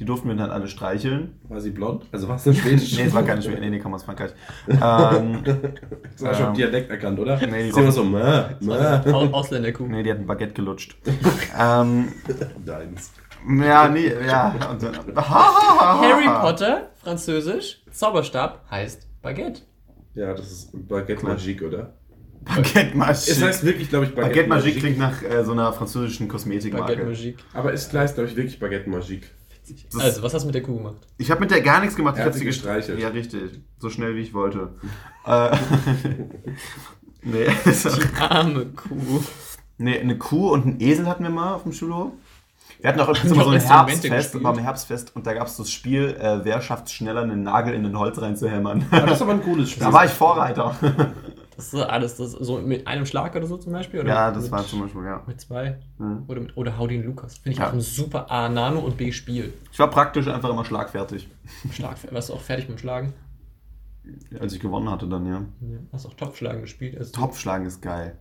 [0.00, 1.38] Die durften wir dann alle streicheln.
[1.48, 2.06] War sie blond?
[2.10, 2.96] Also war es eine schwedische?
[2.96, 4.32] Nee, es war keine Schwede, nee, nee, komm aus Frankreich.
[4.68, 7.36] Ähm, Das war schon Ähm, Dialekt erkannt, oder?
[7.46, 8.72] nee, die immer so, mäh, mäh.
[9.12, 9.86] Au- Ausländerkuh.
[9.86, 10.96] nee, die hat ein Baguette gelutscht.
[11.60, 12.08] ähm,
[12.66, 13.12] Deins.
[13.62, 14.54] ja, nee, ja.
[14.70, 16.00] Und dann, ha, ha, ha, ha.
[16.00, 19.60] Harry Potter, französisch, Zauberstab heißt Baguette.
[20.14, 21.24] Ja, das ist Baguette.
[21.24, 21.92] Magique, oder?
[22.44, 23.42] Baguette Es Magique.
[23.42, 26.92] heißt wirklich, glaube ich, Baguette Magique klingt nach äh, so einer französischen Kosmetikmarke.
[26.94, 27.38] Baguette Magique.
[27.52, 29.26] Aber es heißt, glaube ich, wirklich Baguette Magique.
[29.92, 30.96] Das- Also, was hast du mit der Kuh gemacht?
[31.18, 32.16] Ich habe mit der gar nichts gemacht.
[32.16, 32.98] Er ich hat hab sie gestreichelt.
[33.00, 33.60] Ja, richtig.
[33.78, 34.74] So schnell wie ich wollte.
[35.26, 35.56] äh,
[37.22, 39.22] nee, also, Arme Kuh.
[39.78, 42.12] nee, eine Kuh und einen Esel hatten wir mal auf dem Schulhof.
[42.80, 45.70] Wir hatten auch immer so die ein Herbstfest, beim Herbstfest und da gab es das
[45.70, 48.84] Spiel, äh, wer schafft es schneller, einen Nagel in ein Holz reinzuhämmern.
[48.90, 49.84] Aber das ist aber ein cooles Spiel.
[49.84, 50.76] da war ich Vorreiter.
[51.56, 54.00] Das ist alles das so mit einem Schlag oder so zum Beispiel?
[54.00, 55.22] Oder ja, das mit, war zum Beispiel, ja.
[55.26, 55.78] Mit zwei?
[55.98, 56.24] Mhm.
[56.26, 57.38] Oder, mit, oder Haudin Lukas.
[57.38, 57.68] Finde ich Ja.
[57.68, 59.52] auch ein super A, Nano und B, Spiel.
[59.72, 61.28] Ich war praktisch einfach immer schlagfertig.
[61.72, 63.12] Schlag, warst du auch fertig mit dem Schlagen?
[64.38, 65.44] Als ich gewonnen hatte dann, ja.
[65.60, 65.78] Ja.
[65.92, 66.98] Hast auch Topfschlagen gespielt?
[66.98, 68.18] Also Topfschlagen ist geil.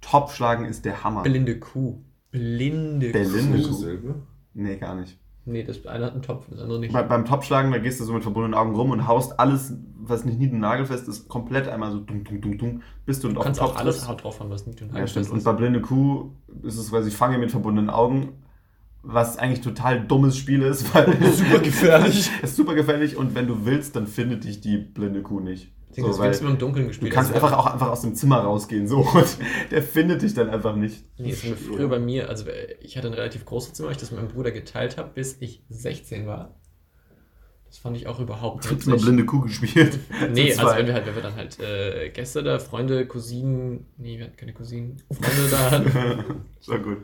[0.00, 1.22] Topfschlagen ist der Hammer.
[1.22, 1.98] Blinde Kuh.
[2.30, 3.84] Blinde, Blinde Kuh.
[3.98, 4.14] Kuh.
[4.54, 5.18] Nee, gar nicht.
[5.46, 6.92] Nee, das eine hat einen Topf, das andere nicht.
[6.92, 10.24] Bei, beim Topfschlagen, da gehst du so mit verbundenen Augen rum und haust alles, was
[10.24, 13.38] nicht nied- und nagelfest ist, komplett einmal so dumm, dumm, dumm, dumm, bis du du
[13.38, 14.06] auf kannst Topf auch alles.
[14.06, 15.30] Haut drauf haben, was nicht und Ja, stimmt.
[15.30, 16.30] Und bei blinde Kuh
[16.62, 18.34] ist es quasi Fange mit verbundenen Augen,
[19.02, 22.30] was eigentlich total dummes Spiel ist, weil Super gefährlich.
[22.42, 25.72] ist super gefährlich und wenn du willst, dann findet dich die blinde Kuh nicht.
[25.92, 27.12] So, das weil wird immer im Dunkeln du gespielt.
[27.12, 29.38] kannst Also, einfach auch einfach aus dem Zimmer rausgehen so und
[29.70, 31.04] der findet dich dann einfach nicht.
[31.18, 33.96] Nee, das war früher bei mir, also äh, ich hatte ein relativ großes Zimmer, weil
[33.96, 36.54] ich das mit meinem Bruder geteilt habe, bis ich 16 war.
[37.70, 38.84] Das fand ich auch überhaupt nicht.
[38.84, 39.96] immer blinde Kuh gespielt.
[40.32, 44.18] Nee, also wenn wir halt, wenn wir dann halt äh, Gäste da, Freunde, Cousinen, nee,
[44.18, 46.98] wir hatten keine Cousinen, Freunde da hatten, so gut.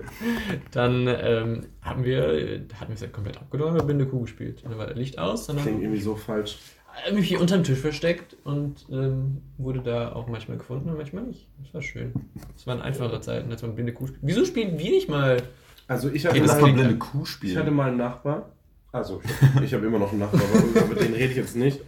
[0.73, 4.65] dann ähm, haben wir, hatten wir es halt komplett abgenommen und haben blinde Kuh gespielt.
[4.65, 6.59] Und dann war das Licht aus, und Klingt dann irgendwie so falsch.
[6.97, 10.97] Habe ich mich hier unterm Tisch versteckt und ähm, wurde da auch manchmal gefunden und
[10.97, 11.49] manchmal nicht.
[11.63, 12.13] Das war schön.
[12.55, 14.21] Das waren einfache Zeiten, als man blinde Kuh spielt.
[14.23, 15.43] Wieso spielen wir nicht mal?
[15.89, 17.53] Also ich hatte, mal, blinde Kuh spielen.
[17.53, 18.51] ich hatte mal einen Nachbar.
[18.93, 19.31] Also, ich,
[19.65, 21.81] ich habe immer noch einen Nachbar, aber mit denen rede ich jetzt nicht.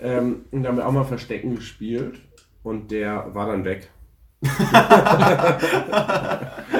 [0.00, 2.20] Ähm, und da haben wir auch mal Verstecken gespielt.
[2.62, 3.90] Und der war dann weg.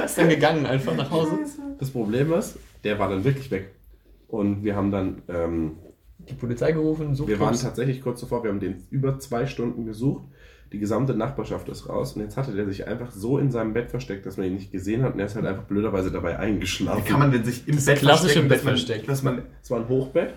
[0.05, 1.39] Ist dann gegangen einfach nach Hause.
[1.79, 3.75] Das Problem ist, der war dann wirklich weg.
[4.29, 5.79] Und wir haben dann, ähm,
[6.31, 7.63] Die Polizei gerufen, sucht wir waren uns.
[7.63, 10.25] tatsächlich kurz davor, wir haben den über zwei Stunden gesucht.
[10.73, 13.89] Die gesamte Nachbarschaft ist raus und jetzt hatte der sich einfach so in seinem Bett
[13.91, 17.03] versteckt, dass man ihn nicht gesehen hat und er ist halt einfach blöderweise dabei eingeschlafen.
[17.03, 19.09] Wie kann man denn sich im Das Bett klassische verstecken, Bett dass man- versteckt.
[19.09, 20.35] Dass man, Es war ein Hochbett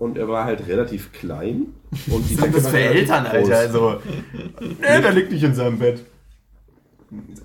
[0.00, 1.66] und er war halt relativ klein.
[2.10, 3.34] Und die das war für Eltern, groß.
[3.50, 3.56] Alter?
[3.58, 4.00] Also,
[4.60, 6.04] nee, der liegt nicht in seinem Bett.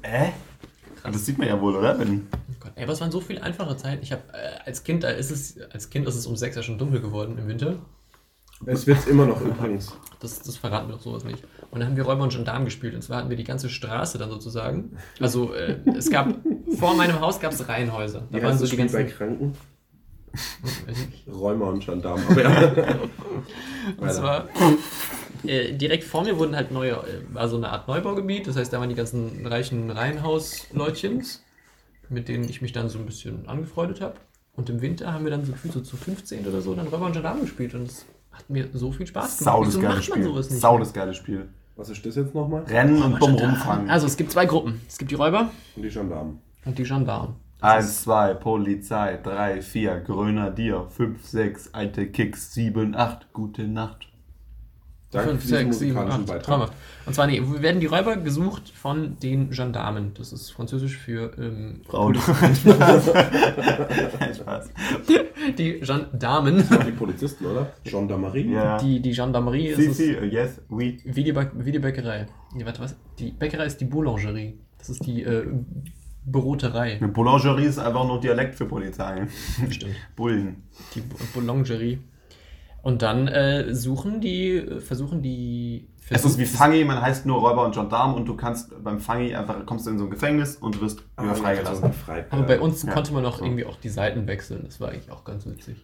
[0.01, 0.29] Äh?
[1.03, 1.99] Das sieht man ja wohl, oder?
[1.99, 2.27] Wenn,
[2.63, 4.02] Gott, ey, was waren so viele einfache Zeiten?
[4.04, 6.63] Ich habe äh, als Kind, da ist es, als Kind ist es um sechs ja
[6.63, 7.78] schon dunkel geworden im Winter.
[8.65, 9.91] Es wird immer noch übrigens.
[10.21, 11.43] Das, das verraten wir doch sowas nicht.
[11.69, 12.95] Und dann haben wir Räuber und Gendarm gespielt.
[12.95, 14.97] Und zwar hatten wir die ganze Straße dann sozusagen.
[15.19, 16.34] Also äh, es gab,
[16.78, 18.28] vor meinem Haus gab es Reihenhäuser.
[18.32, 19.17] Da Wie waren so die Spiel bei ganzen...
[19.17, 19.58] Kranken?
[20.88, 21.28] Nicht.
[21.28, 22.26] Räumer und Gendarmen.
[22.28, 22.99] Aber ja.
[23.97, 24.47] Und zwar
[25.45, 28.47] äh, direkt vor mir wurden halt neue, äh, war so eine Art Neubaugebiet.
[28.47, 31.42] Das heißt, da waren die ganzen reichen Reihenhausleutchens,
[32.13, 34.15] mit denen ich mich dann so ein bisschen angefreundet habe.
[34.56, 37.08] Und im Winter haben wir dann so gefühlt so zu 15 oder so dann Räuber
[37.08, 37.73] und Gendarm gespielt.
[37.73, 39.54] Und es hat mir so viel Spaß gemacht.
[39.54, 40.23] sau das Wieso geile macht man Spiel.
[40.32, 40.62] sowas nicht?
[40.62, 41.49] Sau das geile Spiel.
[41.76, 42.63] Was ist das jetzt nochmal?
[42.63, 43.89] Rennen und dumm rumfangen.
[43.89, 44.80] Also es gibt zwei Gruppen.
[44.88, 46.39] Es gibt die Räuber Und die Gendarmen.
[46.65, 47.36] und die Gendarmen.
[47.62, 54.08] Eins, zwei, Polizei, drei, vier, grüner Dir, fünf, sechs, alte Kicks, sieben, acht, gute Nacht.
[55.13, 56.26] Danke Fünf, für diesen sechs, sieben, acht.
[56.26, 56.43] Beitrag.
[56.43, 56.73] Traumhaft.
[57.06, 60.13] Und zwar, nee, werden die Räuber gesucht von den Gendarmen.
[60.17, 62.15] Das ist französisch für ähm, Frauen.
[64.36, 64.69] Spaß.
[65.58, 66.63] die Gendarmen.
[66.86, 67.71] Die Polizisten, oder?
[67.84, 68.52] Gendarmerie?
[68.54, 68.78] Ja.
[68.78, 70.99] Die, die Gendarmerie ist Si, es- si, yes, oui.
[71.06, 72.28] wie, die wie die Bäckerei.
[72.56, 72.95] Nee, warte, was?
[73.19, 74.58] Die Bäckerei ist die Boulangerie.
[74.78, 75.45] Das ist die äh,
[76.26, 76.97] Broterei.
[76.97, 79.28] Eine Boulangerie ist einfach nur Dialekt für Polizei.
[79.69, 79.95] Stimmt.
[80.15, 80.63] Bullen.
[80.95, 81.02] Die
[81.34, 81.99] Boulangerie.
[82.84, 85.88] Und dann äh, suchen die, versuchen die.
[86.10, 89.34] Es ist wie Fangi, man heißt nur Räuber und Gendarm und du kannst beim Fangi
[89.34, 91.86] einfach, kommst du in so ein Gefängnis und wirst Ah, wieder freigelassen.
[91.86, 92.91] also Aber bei uns Ja.
[92.93, 93.46] konnte man auch So.
[93.46, 94.63] irgendwie auch die Seiten wechseln.
[94.65, 95.78] Das war eigentlich auch ganz witzig.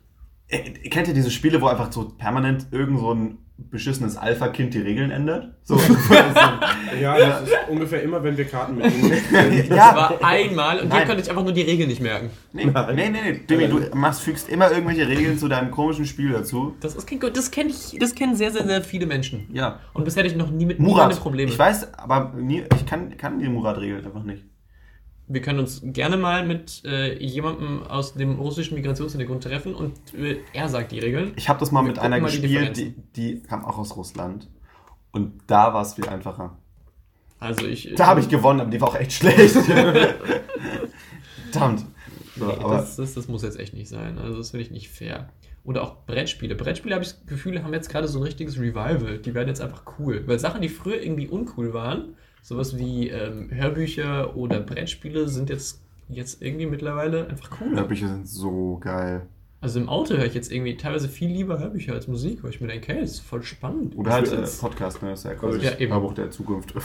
[0.50, 3.38] Äh, Kennt ihr diese Spiele, wo einfach so permanent irgend so ein
[3.70, 5.54] beschissenes Alpha-Kind die Regeln ändert?
[5.64, 5.76] So,
[7.02, 9.70] Ja, das ist ungefähr immer, wenn wir Karten mit ihnen spielen.
[9.70, 12.30] Das ja, war einmal und ihr konntet einfach nur die Regeln nicht merken.
[12.54, 13.42] nee, nee, nee, nee.
[13.50, 16.76] Dimi, du machst, fügst immer irgendwelche Regeln zu deinem komischen Spiel dazu.
[16.80, 19.48] Das ist kein Das kenne ich, das kennen sehr, sehr, sehr viele Menschen.
[19.54, 19.80] Ja.
[19.94, 21.20] Und bisher hatte ich noch nie mit Murat.
[21.20, 21.52] Probleme.
[21.52, 24.44] Ich weiß, aber nie, ich kann, kann die Murat-Regeln einfach nicht.
[25.32, 30.38] Wir können uns gerne mal mit äh, jemandem aus dem russischen Migrationshintergrund treffen und äh,
[30.54, 31.34] er sagt die Regeln.
[31.36, 33.12] Ich habe das mal Wir mit einer mal die gespielt, die, Differenzen.
[33.16, 34.50] die kam auch aus Russland.
[35.12, 36.58] Und da war es viel einfacher.
[37.40, 37.94] Also ich.
[37.96, 39.56] Da habe ich gewonnen, aber die war auch echt schlecht.
[41.52, 41.86] Verdammt.
[42.36, 44.18] So, Nee, das, das, das muss jetzt echt nicht sein.
[44.18, 45.30] Also das finde ich nicht fair.
[45.64, 46.56] Oder auch Brettspiele.
[46.56, 49.20] Brettspiele habe ich das Gefühl, haben jetzt gerade so ein richtiges Revival.
[49.20, 50.24] Die werden jetzt einfach cool.
[50.26, 52.16] Weil Sachen, die früher irgendwie uncool waren,
[52.50, 57.76] sowas wie ähm, Hörbücher oder Brettspiele, sind jetzt, jetzt irgendwie mittlerweile einfach cool.
[57.76, 59.28] Hörbücher sind so geil.
[59.62, 62.60] Also im Auto höre ich jetzt irgendwie teilweise viel lieber Hörbücher als Musik, weil ich
[62.60, 63.96] mir denke, hey, das ist voll spannend.
[63.96, 65.10] Oder halt äh, jetzt- Podcast, ne?
[65.12, 65.94] Das ist ja quasi Ja, eben.
[65.94, 66.74] Hörbuch der Zukunft.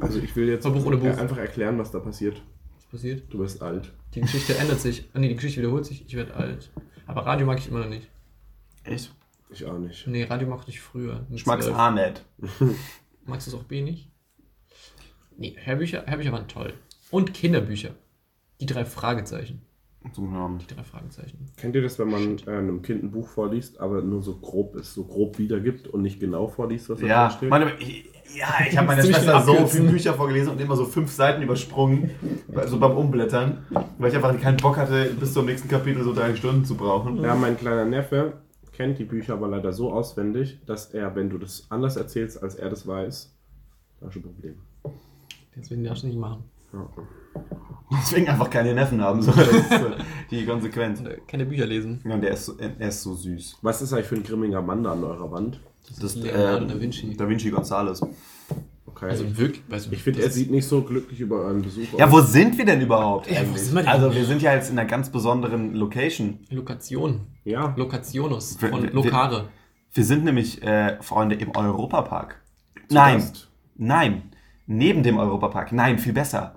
[0.00, 1.16] Also ich will jetzt Hörbuch ohne Buch.
[1.16, 2.42] einfach erklären, was da passiert.
[2.76, 3.22] Was passiert?
[3.32, 3.92] Du bist alt.
[4.14, 5.08] Die Geschichte ändert sich.
[5.14, 6.04] Ah, nee, die Geschichte wiederholt sich.
[6.06, 6.70] Ich werde alt.
[7.06, 8.08] Aber Radio mag ich immer noch nicht.
[8.84, 9.14] Echt?
[9.50, 10.06] Ich auch nicht.
[10.08, 11.24] Nee, Radio mochte ich früher.
[11.30, 11.78] Ich mag's 12.
[11.78, 12.24] A nicht.
[13.24, 14.10] Magst du es auch B nicht?
[15.38, 16.74] Nee, Hörbücher, Hörbücher waren toll.
[17.10, 17.90] Und Kinderbücher.
[18.60, 19.62] Die drei Fragezeichen.
[20.12, 20.58] Zum Hören.
[20.58, 21.46] Die drei Fragezeichen.
[21.56, 24.74] Kennt ihr das, wenn man äh, einem Kind ein Buch vorliest, aber nur so grob
[24.74, 27.50] ist, so grob wiedergibt und nicht genau vorliest, was da Ja, drin steht?
[27.50, 28.04] meine, ich,
[28.36, 32.10] ja, ich habe meiner Schwester so viele Bücher vorgelesen und immer so fünf Seiten übersprungen,
[32.66, 33.64] so beim Umblättern,
[33.98, 37.22] weil ich einfach keinen Bock hatte, bis zum nächsten Kapitel so drei Stunden zu brauchen.
[37.22, 38.32] Ja, mein kleiner Neffe
[38.72, 42.56] kennt die Bücher aber leider so auswendig, dass er, wenn du das anders erzählst, als
[42.56, 43.32] er das weiß,
[44.00, 44.56] da ist ein Problem.
[45.56, 46.44] Deswegen darfst du nicht machen.
[46.72, 46.88] Ja.
[48.00, 49.20] Deswegen einfach keine Neffen haben.
[49.20, 49.32] So.
[49.32, 49.90] Das ist so
[50.30, 51.00] die Konsequenz.
[51.00, 52.00] Äh, Keine Bücher lesen.
[52.04, 53.58] Ja, und der ist, so, er ist so süß.
[53.60, 55.60] Was ist eigentlich für ein grimmiger Mann da an eurer Wand?
[55.88, 57.14] Das, ist Leonardo ähm, da Vinci.
[57.16, 58.00] Da Vinci Gonzales.
[58.86, 59.10] Okay.
[59.10, 62.06] Also wirklich, weißt du, ich finde, er sieht nicht so glücklich über euren Besuch Ja,
[62.06, 62.12] aus.
[62.12, 63.30] wo sind wir denn überhaupt?
[63.30, 63.90] Ja, wo sind wir denn?
[63.90, 66.38] Also, wir sind ja jetzt in einer ganz besonderen Location.
[66.50, 67.20] Lokation.
[67.44, 69.48] Ja, Lokationus Wir- von wir- Lokare.
[69.92, 72.40] Wir sind nämlich, äh, Freunde, im Europapark.
[72.90, 73.22] Nein,
[73.76, 74.22] nein.
[74.66, 75.72] Neben dem Europapark.
[75.72, 76.56] Nein, viel besser.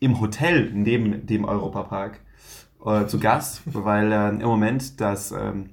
[0.00, 2.20] Im Hotel neben dem Europapark
[2.84, 5.70] äh, zu Gast, weil äh, im Moment das ähm,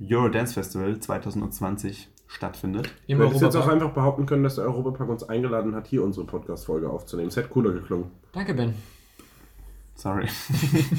[0.00, 2.90] Eurodance Festival 2020 stattfindet.
[3.06, 6.26] Im hättest jetzt auch einfach behaupten können, dass der Europapark uns eingeladen hat, hier unsere
[6.26, 7.28] Podcast-Folge aufzunehmen.
[7.28, 8.10] Es hätte cooler geklungen.
[8.32, 8.74] Danke, Ben.
[9.94, 10.26] Sorry.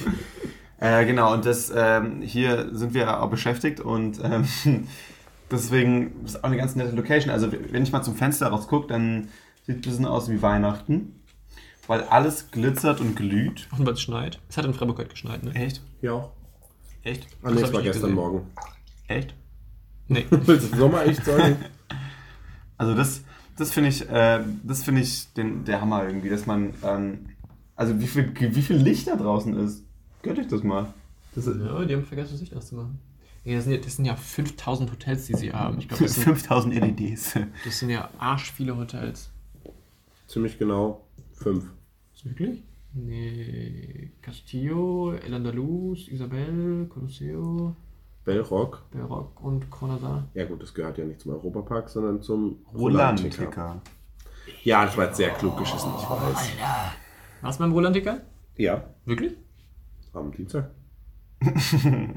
[0.79, 4.47] äh, genau, und das ähm, hier sind wir auch beschäftigt und ähm,
[5.51, 7.31] deswegen ist auch eine ganz nette Location.
[7.31, 9.27] Also wenn ich mal zum Fenster raus gucke, dann
[9.67, 11.19] sieht ein bisschen aus wie Weihnachten,
[11.87, 13.67] weil alles glitzert und glüht.
[13.77, 14.39] Und weil es schneit.
[14.49, 15.53] Es hat in Freiburg heute geschneit, ne?
[15.53, 15.81] Echt?
[16.01, 16.31] Ja auch.
[17.03, 17.27] Echt?
[17.43, 18.15] Ah, nee, es war gestern gesehen.
[18.15, 18.47] Morgen.
[19.07, 19.35] Echt?
[20.07, 20.25] Nee.
[20.29, 21.57] Willst du Sommer echt sagen?
[22.79, 23.21] Also das,
[23.57, 27.25] das finde ich, äh, das finde ich den, der Hammer irgendwie, dass man, ähm,
[27.75, 29.83] also wie viel, wie viel Licht da draußen ist.
[30.21, 30.93] Gönnt euch das mal.
[31.33, 32.99] Das ist, Ja, die haben vergessen, Licht auszumachen.
[33.45, 35.79] Ja, das, sind ja, das sind ja 5000 Hotels, die sie haben.
[35.79, 37.33] Ich glaube, das, sind- 5000 LEDs.
[37.65, 39.31] das sind ja arsch viele Hotels.
[40.27, 41.71] Ziemlich genau fünf.
[42.23, 42.63] Wirklich?
[42.93, 44.11] Nee.
[44.21, 47.75] Castillo, El Andalus, Isabel, Colosseo,
[48.25, 48.83] Bellrock.
[48.91, 50.27] Barock und Granada.
[50.33, 53.81] Ja gut, das gehört ja nicht zum Europapark, sondern zum Rolantiker.
[54.63, 56.51] Ja, das war jetzt sehr klug geschissen, ich weiß.
[57.41, 58.21] Warst du beim Rolantiker?
[58.57, 59.37] Ja, Wirklich?
[60.13, 60.71] am Dienstag.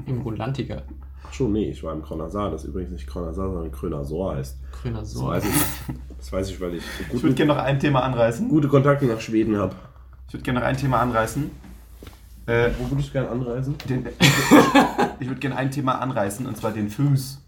[0.07, 0.83] Im Rolantiker.
[1.27, 4.57] Ach schon, nee, ich war im Kronasar, das übrigens nicht Kronasar, sondern Krönasor heißt.
[4.93, 5.35] Das Sorge.
[5.37, 8.49] weiß ich, das weiß ich weil ich Ich würde gerne noch ein Thema anreißen.
[8.49, 9.75] gute Kontakte nach Schweden habe.
[10.27, 11.51] Ich würde gerne noch ein Thema anreißen.
[12.47, 13.75] Äh, Wo würdest du gerne anreisen?
[13.87, 14.07] den,
[15.19, 17.39] ich würde gerne ein Thema anreißen, und zwar den Fuß.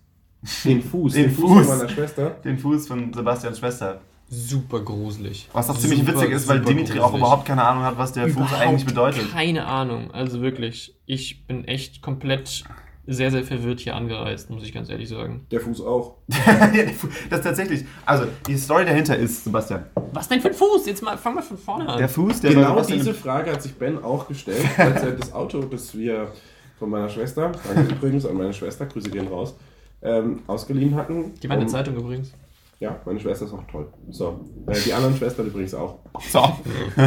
[0.66, 1.14] Den Fuß.
[1.14, 1.68] Den Fuß Fuß.
[1.68, 2.30] von meiner Schwester.
[2.30, 4.02] Den Fuß von Sebastians Schwester.
[4.30, 5.50] Super gruselig.
[5.54, 7.22] Was auch ziemlich Super, witzig ist, weil Dimitri auch gruselig.
[7.22, 9.32] überhaupt keine Ahnung hat, was der Fuß Überhaupt eigentlich bedeutet.
[9.32, 10.12] Keine Ahnung.
[10.12, 12.64] Also wirklich, ich bin echt komplett
[13.06, 15.46] sehr, sehr verwirrt hier angereist, muss ich ganz ehrlich sagen.
[15.52, 16.16] Der Fuß auch.
[16.28, 17.86] das ist tatsächlich.
[18.06, 19.86] Also, die Story dahinter ist, Sebastian.
[20.14, 20.86] Was denn für ein Fuß?
[20.86, 21.98] Jetzt mal, fang mal von vorne an.
[21.98, 25.62] Der Fuß, der Genau diese Frage hat sich Ben auch gestellt, als er das Auto,
[25.64, 26.32] das wir
[26.80, 29.56] von meiner Schwester, danke übrigens an meine Schwester, Grüße gehen raus,
[30.02, 31.34] ähm, ausgeliehen hatten.
[31.42, 32.32] Die war in der Um- Zeitung übrigens.
[32.80, 33.88] Ja, meine Schwester ist auch toll.
[34.10, 36.00] So, äh, die anderen Schwestern übrigens auch.
[36.30, 36.44] So.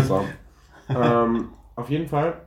[0.07, 0.25] So.
[0.89, 2.41] ähm, auf jeden Fall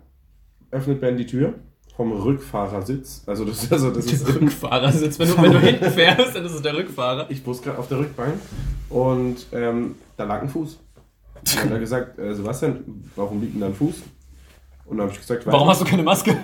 [0.71, 1.53] öffnet Ben die Tür
[1.99, 3.23] vom Rückfahrersitz.
[3.25, 5.19] Also das, ist- also das ist Der Rückfahrersitz.
[5.19, 7.25] Wenn du, wenn du hinten fährst, dann ist es der Rückfahrer.
[7.29, 8.35] Ich wusste gerade auf der Rückbank
[8.89, 10.79] und ähm, da lag ein Fuß.
[11.43, 13.95] Dann hat er gesagt, äh, Sebastian, warum liegt denn da ein Fuß?
[14.85, 16.37] Und dann habe ich gesagt, Warum hast du keine Maske.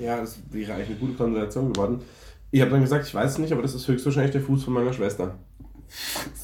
[0.00, 2.00] Ja, das wäre eigentlich eine gute Konversation geworden.
[2.50, 4.74] Ich habe dann gesagt, ich weiß es nicht, aber das ist höchstwahrscheinlich der Fuß von
[4.74, 5.36] meiner Schwester.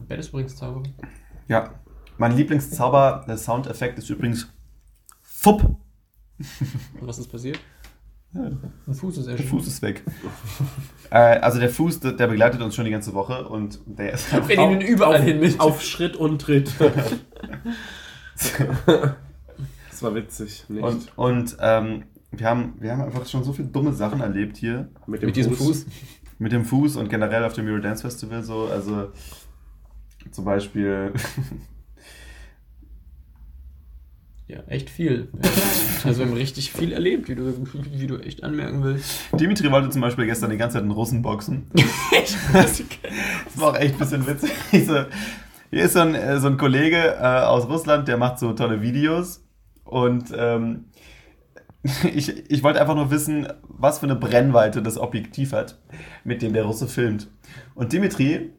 [0.00, 0.82] Ben ist übrigens Zauberer.
[1.48, 1.74] Ja,
[2.18, 4.48] mein Lieblingszauber, der Soundeffekt ist übrigens
[5.22, 5.62] Fupp.
[5.64, 5.78] Und
[7.02, 7.58] was ist passiert?
[8.34, 9.50] Ein Fuß ist Der erschienen.
[9.50, 10.02] Fuß ist weg.
[11.10, 14.32] äh, also der Fuß, der, der begleitet uns schon die ganze Woche und der ist
[14.32, 15.58] einfach Wir nehmen ihn überall hin mit.
[15.58, 16.70] Auf Schritt und Tritt.
[18.36, 20.64] das war witzig.
[20.68, 20.84] Nicht?
[20.84, 24.88] Und, und ähm, wir, haben, wir haben einfach schon so viele dumme Sachen erlebt hier.
[25.06, 25.86] mit dem Mit diesem Fuß.
[26.38, 28.68] Mit dem Fuß und generell auf dem Eurodance Festival so.
[28.70, 29.08] Also
[30.30, 31.12] zum Beispiel.
[34.48, 35.28] Ja, echt viel.
[36.04, 37.52] Also wir haben richtig viel erlebt, wie du,
[37.90, 39.22] wie du echt anmerken willst.
[39.32, 41.68] Dimitri wollte zum Beispiel gestern die ganze Zeit einen Russen boxen.
[42.52, 42.82] Das
[43.56, 44.52] war auch echt ein bisschen witzig.
[44.86, 45.04] So,
[45.70, 48.82] Hier ist so ein, äh, so ein Kollege äh, aus Russland, der macht so tolle
[48.82, 49.42] Videos.
[49.82, 50.84] Und ähm,
[52.14, 55.78] ich, ich wollte einfach nur wissen, was für eine Brennweite das Objektiv hat,
[56.22, 57.28] mit dem der Russe filmt.
[57.74, 58.52] Und Dimitri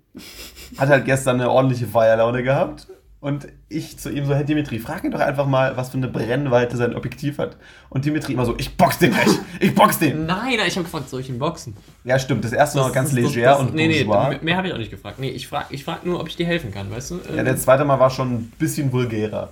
[0.78, 2.88] hat halt gestern eine ordentliche Feierlaune gehabt.
[3.20, 6.08] Und ich zu ihm so, Herr Dimitri, frag ihn doch einfach mal, was für eine
[6.08, 7.58] Brennweite sein Objektiv hat.
[7.90, 9.28] Und Dimitri immer so, ich box den gleich,
[9.60, 10.28] ich box den.
[10.28, 11.76] Nein, ich habe gefragt, soll ich ihn boxen?
[12.04, 14.38] Ja, stimmt, das erste noch ganz das- das- leger das- und Nee, nee, bourgeois.
[14.44, 15.18] mehr habe ich auch nicht gefragt.
[15.18, 17.20] Nee, ich frage ich frag nur, ob ich dir helfen kann, weißt du?
[17.36, 19.52] Ja, der zweite Mal war schon ein bisschen vulgärer.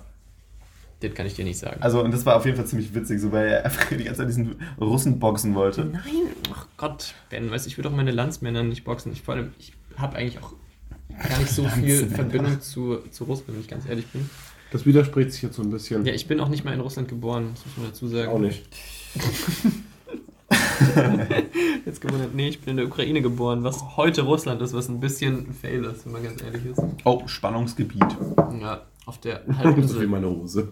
[1.01, 1.78] das kann ich dir nicht sagen.
[1.82, 4.20] Also, und das war auf jeden Fall ziemlich witzig, so, weil er einfach die ganze
[4.22, 5.86] Zeit diesen Russen boxen wollte.
[5.86, 6.03] Nein,
[6.53, 9.11] ach Gott, Ben, weißt du, ich würde auch meine Landsmänner nicht boxen.
[9.11, 10.53] Ich, vor allem, ich habe eigentlich auch
[11.28, 12.07] gar nicht so viel.
[12.07, 14.30] Verbindung zu, zu Russland, wenn ich ganz ehrlich bin.
[14.72, 16.05] Das widerspricht sich jetzt so ein bisschen.
[16.05, 18.30] Ja, ich bin auch nicht mal in Russland geboren, das muss man dazu sagen.
[18.30, 18.63] Auch nicht.
[21.86, 24.99] Jetzt gewundert, nee, ich bin in der Ukraine geboren, was heute Russland ist, was ein
[24.99, 26.82] bisschen ein Fail ist, wenn man ganz ehrlich ist.
[27.03, 28.03] Oh, Spannungsgebiet.
[28.61, 30.68] Ja, auf der So wie Halbinsel, meine Hose.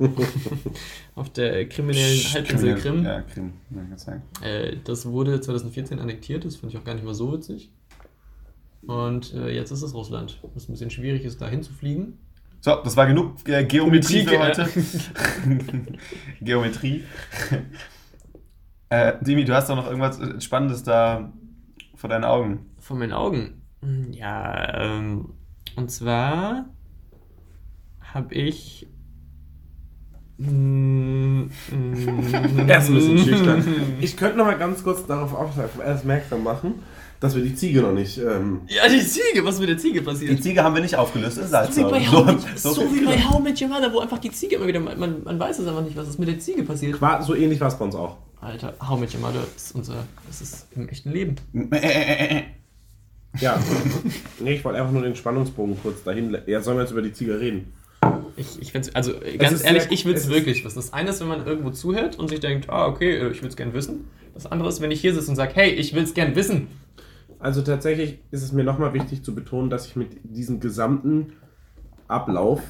[1.15, 3.05] auf der kriminellen Halbinsel Krim.
[3.05, 4.47] Ja, Krim, ja.
[4.47, 7.69] Äh, das wurde 2014 annektiert, das fand ich auch gar nicht mal so witzig.
[8.87, 12.17] Und äh, jetzt ist es Russland, was ein bisschen schwierig ist, da hinzufliegen.
[12.59, 14.67] So, das war genug äh, Geometrie für heute.
[16.41, 17.03] Geometrie.
[18.89, 21.31] äh, Dimi, du hast doch noch irgendwas äh, Spannendes da
[21.95, 22.71] vor deinen Augen.
[22.79, 23.61] Vor meinen Augen.
[24.11, 25.33] Ja, ähm,
[25.75, 26.65] und zwar
[28.01, 28.87] habe ich.
[30.37, 31.49] mm, mm,
[32.67, 33.65] Er ist ein bisschen schüchtern.
[34.01, 36.75] Ich könnte noch mal ganz kurz darauf aufmerksam machen,
[37.23, 38.17] dass wir die Ziege noch nicht.
[38.17, 40.43] Ähm, Ja, die Ziege, was mit der Ziege Die passiert?
[40.43, 42.11] Ziege haben wir nicht aufgelöst, das ist halt So wie, bei so.
[42.27, 44.81] How, so, so, wie bei How Met Your Mother, wo einfach die Ziege immer wieder,
[44.81, 46.99] man, man weiß es einfach nicht, was ist mit der Ziege passiert.
[47.01, 48.17] war, so ähnlich war es bei uns auch.
[48.41, 51.35] Alter, How Met Your Mother ist unser, das ist im echten Leben.
[53.39, 53.59] Ja.
[54.39, 56.37] nee, ich wollte einfach nur den Spannungsbogen kurz dahin.
[56.45, 57.73] Ja, sollen wir jetzt über die Ziege reden?
[58.35, 60.75] Ich, ich find's, also äh, ganz ist ehrlich, sehr- ich will es ist- wirklich wissen.
[60.75, 63.49] Das eine ist, wenn man irgendwo zuhört und sich denkt, ah, okay, äh, ich will
[63.49, 64.07] es gern wissen.
[64.33, 66.67] Das andere ist, wenn ich hier sitze und sage, hey, ich will es gern wissen.
[67.43, 71.33] Also tatsächlich ist es mir nochmal wichtig zu betonen, dass ich mit diesem gesamten
[72.07, 72.61] Ablauf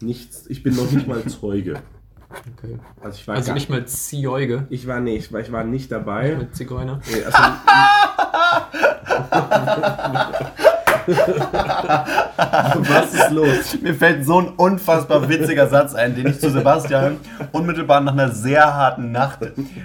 [0.00, 0.46] nichts.
[0.48, 1.82] Ich bin noch nicht mal Zeuge.
[2.30, 2.78] Okay.
[3.02, 5.92] Also ich war, Also gar, nicht mal Zieuge, ich war ich war, ich war nicht
[5.92, 6.36] dabei.
[6.36, 7.02] mit Zigeuner.
[7.06, 7.36] Nee, also,
[12.36, 13.78] Was ist los?
[13.80, 17.16] Mir fällt so ein unfassbar witziger Satz ein, den ich zu Sebastian
[17.52, 19.40] unmittelbar nach einer sehr harten Nacht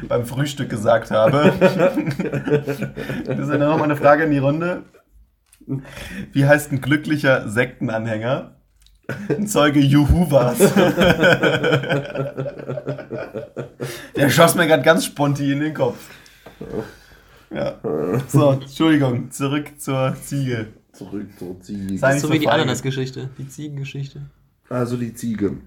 [0.07, 1.53] beim Frühstück gesagt habe.
[3.25, 4.83] Das ist ja noch mal eine Frage in die Runde.
[6.33, 8.51] Wie heißt ein glücklicher Sektenanhänger?
[9.29, 10.57] ein Zeuge Jehovas.
[14.15, 15.97] Der schoss mir gerade ganz spontan in den Kopf.
[17.53, 17.75] Ja.
[18.27, 20.67] So, Entschuldigung, zurück zur Ziege.
[20.93, 21.97] Zurück zur Ziege.
[21.97, 22.47] Sei So wie die.
[22.47, 24.21] Ananasgeschichte, die Ziegengeschichte.
[24.69, 25.57] Also die Ziege.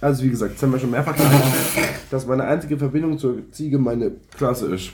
[0.00, 3.78] Also wie gesagt, das haben wir schon mehrfach festgestellt, dass meine einzige Verbindung zur Ziege
[3.78, 4.90] meine Klasse ist.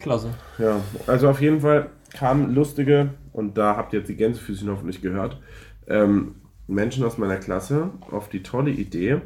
[0.00, 0.30] Klasse.
[0.58, 5.00] Ja, also auf jeden Fall kamen lustige, und da habt ihr jetzt die Gänsefüßchen hoffentlich
[5.00, 5.40] gehört,
[5.86, 6.34] ähm,
[6.66, 9.20] Menschen aus meiner Klasse auf die tolle Idee.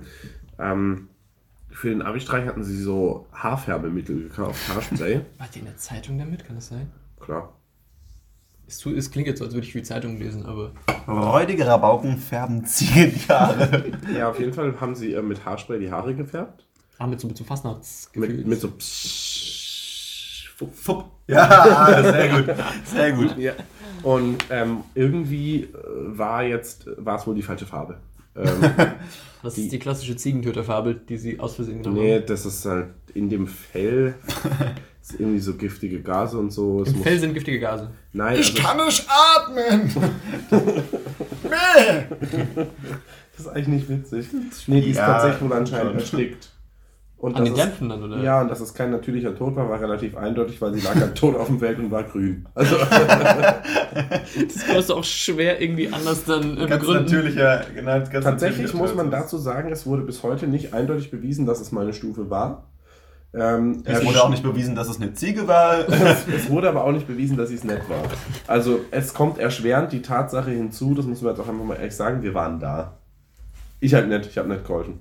[0.59, 1.09] Ähm,
[1.71, 5.23] für den Abi-Streich hatten sie so Haarfärbemittel gekauft, Haarspray.
[5.39, 6.45] War die in der Zeitung damit?
[6.45, 6.91] Kann das sein?
[7.19, 7.55] Klar.
[8.73, 10.73] Es, es klingt jetzt so, als würde ich viel Zeitung lesen, aber.
[11.07, 13.85] Räudige Rabauken färben Ziegen die Haare.
[14.17, 16.65] Ja, auf jeden Fall haben sie äh, mit Haarspray die Haare gefärbt.
[16.99, 18.37] Ah, mit so, mit so Fastnachtsgefühl.
[18.37, 21.05] Mit, mit so Pssch, fupp, fupp.
[21.27, 22.55] Ja, sehr gut.
[22.85, 23.37] Sehr gut.
[23.39, 23.53] Ja.
[24.03, 25.69] Und ähm, irgendwie äh,
[26.19, 27.99] war jetzt, war es wohl die falsche Farbe.
[28.37, 28.45] Ähm,
[29.43, 32.27] Das die- ist die klassische Ziegentöterfarbe, die sie aus Versehen genommen nee, haben.
[32.27, 34.15] das ist halt in dem Fell
[35.19, 36.83] irgendwie so giftige Gase und so.
[36.83, 37.91] Es Im muss- Fell sind giftige Gase.
[38.13, 39.91] Nein, also, nicht atmen.
[41.45, 42.17] nee.
[43.37, 44.27] das ist eigentlich nicht witzig.
[44.67, 46.49] Nee, die ist Ja, tatsächlich wohl anscheinend erstickt.
[47.19, 48.21] Und An den Dämpfen dann, oder?
[48.21, 51.15] Ja, und dass es kein natürlicher Tod war, war relativ eindeutig, weil sie lag halt
[51.17, 52.49] tot auf dem Feld und war grün.
[52.53, 57.05] Also, Das kannst du auch schwer irgendwie anders dann äh, Ganz begründen.
[57.05, 58.11] natürlicher, genannt.
[58.11, 61.61] Ganz tatsächlich natürlicher muss man dazu sagen, es wurde bis heute nicht eindeutig bewiesen, dass
[61.61, 62.65] es meine Stufe war.
[63.35, 65.89] Ähm, Es wurde auch nicht bewiesen, dass es eine Ziege war.
[65.89, 68.03] es, es wurde aber auch nicht bewiesen, dass es nett war.
[68.47, 71.97] Also es kommt erschwerend die Tatsache hinzu, das müssen wir jetzt auch einfach mal ehrlich
[71.97, 72.99] sagen, wir waren da.
[73.81, 75.01] Ich halt nicht, ich habe nicht geholfen.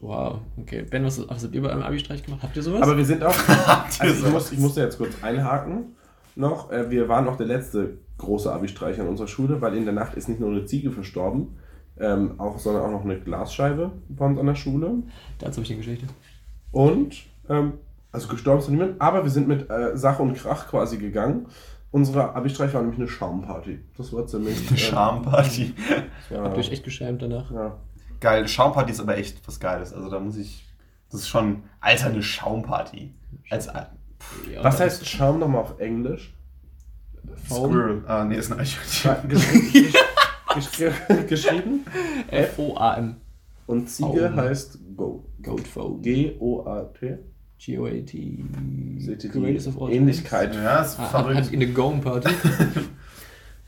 [0.00, 0.86] Wow, okay.
[0.88, 2.42] Ben, was, was habt ihr bei einem Abi-Streich gemacht?
[2.42, 2.82] Habt ihr sowas?
[2.82, 3.34] Aber wir sind auch.
[3.98, 5.96] Also ich, muss, ich musste jetzt kurz einhaken
[6.36, 6.70] noch.
[6.70, 10.14] Äh, Wir waren noch der letzte große Abi-Streich an unserer Schule, weil in der Nacht
[10.14, 11.56] ist nicht nur eine Ziege verstorben,
[11.98, 15.02] ähm, auch, sondern auch noch eine Glasscheibe bei uns an der Schule.
[15.38, 16.06] Dazu habe ich eine Geschichte.
[16.72, 17.16] Und,
[17.48, 17.74] ähm,
[18.12, 21.46] also gestorben ist noch niemand, aber wir sind mit äh, Sache und Krach quasi gegangen.
[21.92, 23.80] Unsere Abi-Streich war nämlich eine Schaumparty.
[23.96, 24.68] Das war ziemlich.
[24.68, 25.74] Eine Schamparty.
[26.30, 27.50] Ja, Habt ihr euch echt geschämt danach?
[27.50, 27.76] ja.
[28.20, 29.92] Geil, Schaumparty ist aber echt was Geiles.
[29.92, 30.66] Also da muss ich.
[31.10, 31.64] Das ist schon.
[31.80, 33.12] Alter, eine Schaumparty.
[33.50, 33.88] Als Ja,
[34.62, 36.32] Was heißt Schaum nochmal auf Englisch?
[37.48, 37.70] Foam?
[37.70, 38.04] Squirrel.
[38.06, 39.28] Ah, nee, ist ein Eichhörnchen.
[41.28, 41.84] Geschrieben.
[42.28, 43.16] F-O-A-M.
[43.70, 45.24] Und Ziege heißt Go.
[45.40, 46.02] Goat Foam.
[46.02, 47.18] G-O-A-T.
[47.58, 48.44] G-O-A-T.
[48.98, 49.38] Seht ihr die
[49.94, 50.54] Ähnlichkeit?
[50.56, 50.98] Ja, ist.
[50.98, 51.52] Ah, Hat, hat verrückt.
[51.52, 52.30] in eine Gome-Party.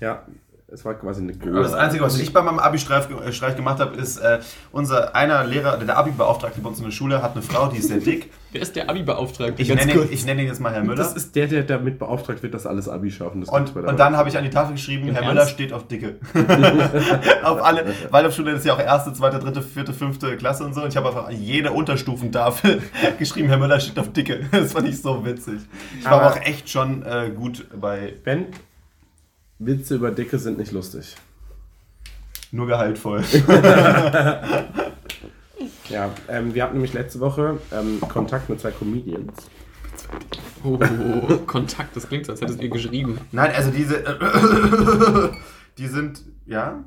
[0.01, 0.27] Ja,
[0.73, 1.35] es war quasi eine.
[1.43, 5.45] Aber Das Einzige, was ich bei meinem Abi-Streich äh, gemacht habe, ist, äh, unser einer
[5.45, 8.31] Lehrer, der Abi-Beauftragte bei uns in der Schule, hat eine Frau, die ist sehr dick.
[8.53, 9.61] Wer ist der Abi-Beauftragte?
[9.61, 10.97] Ich nenne, ihn, ich nenne ihn jetzt mal Herr Müller.
[10.97, 13.45] Das ist der, der damit beauftragt wird, dass alles Abi schaffen.
[13.45, 15.35] Und, und dann habe ich an die Tafel geschrieben, Im Herr Ernst?
[15.35, 16.17] Müller steht auf Dicke.
[17.45, 20.83] auf alle, Waldorfschule ist ja auch erste, zweite, dritte, vierte, fünfte Klasse und so.
[20.83, 22.83] Und ich habe einfach an jede Unterstufentafel
[23.19, 24.41] geschrieben, Herr Müller steht auf Dicke.
[24.51, 25.61] Das fand ich so witzig.
[25.99, 28.47] Ich war Aber- aber auch echt schon äh, gut bei Ben,
[29.65, 31.17] Witze über Dicke sind nicht lustig.
[32.51, 33.23] nur gehaltvoll.
[35.89, 39.33] Ja, ähm, wir hatten nämlich letzte Woche ähm, Kontakt mit zwei Comedians.
[40.65, 40.79] Oh,
[41.47, 43.19] Kontakt, das klingt so, als hättest ihr geschrieben.
[43.31, 44.03] Nein, also diese.
[45.79, 46.23] die sind.
[46.47, 46.85] Ja?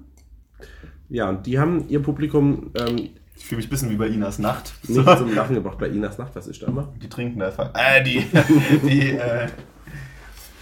[1.10, 4.40] Ja, und die haben ihr Publikum ähm, Ich fühle mich ein bisschen wie bei Inas
[4.40, 4.74] Nacht.
[4.88, 5.78] nicht zum Lachen gebracht.
[5.78, 6.92] Bei Inas Nacht, was ist da immer?
[7.02, 7.72] Die trinken einfach.
[7.76, 8.26] Äh, die.
[8.88, 9.50] die äh,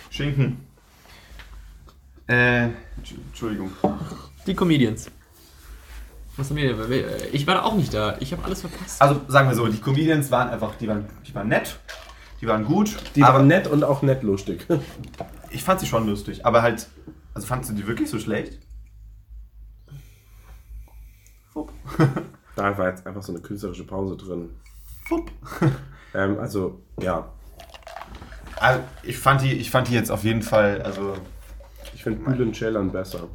[0.10, 0.58] Schinken.
[2.34, 2.66] Äh,
[3.00, 3.72] Entsch- Entschuldigung.
[4.48, 5.10] Die Comedians.
[6.36, 7.04] Was haben wir denn?
[7.32, 8.18] Ich war da auch nicht da.
[8.20, 9.00] Ich habe alles verpasst.
[9.02, 11.78] Also sagen wir so, die Comedians waren einfach, die waren, die waren nett,
[12.42, 12.96] die waren gut.
[13.16, 14.66] Die aber waren nett und auch nett lustig.
[15.56, 16.88] Ich fand sie schon lustig, aber halt,
[17.36, 18.58] also fandst du die wirklich so schlecht?
[21.52, 21.72] Fupp.
[22.56, 24.50] Da war jetzt einfach so eine künstlerische Pause drin.
[25.08, 25.32] Fupp.
[26.16, 27.28] Ähm, also, ja,
[28.60, 31.16] Also, ich fand die, ich fand die jetzt auf jeden Fall, also
[32.04, 33.30] ich finde Bülent Ceylan besser.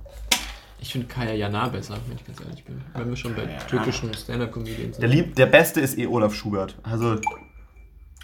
[0.79, 2.83] Ich finde Kaya Jana besser, wenn ich ganz ehrlich bin.
[2.95, 5.17] Wenn wir schon bei Kaya türkischen Stand-Up-Comedians der, sind.
[5.19, 6.77] lieb, der Beste ist eh Olaf Schubert.
[6.83, 7.17] Also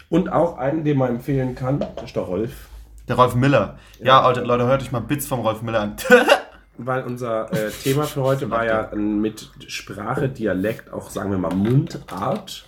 [0.09, 2.69] Und auch einen, den man empfehlen kann, das ist der Rolf.
[3.07, 3.79] der Rolf Miller.
[3.99, 5.95] Ja, Leute, Leute, hört euch mal Bits vom Rolf Miller an.
[6.77, 11.39] Weil unser äh, Thema für heute war ja äh, mit Sprache, Dialekt, auch sagen wir
[11.39, 12.67] mal Mundart.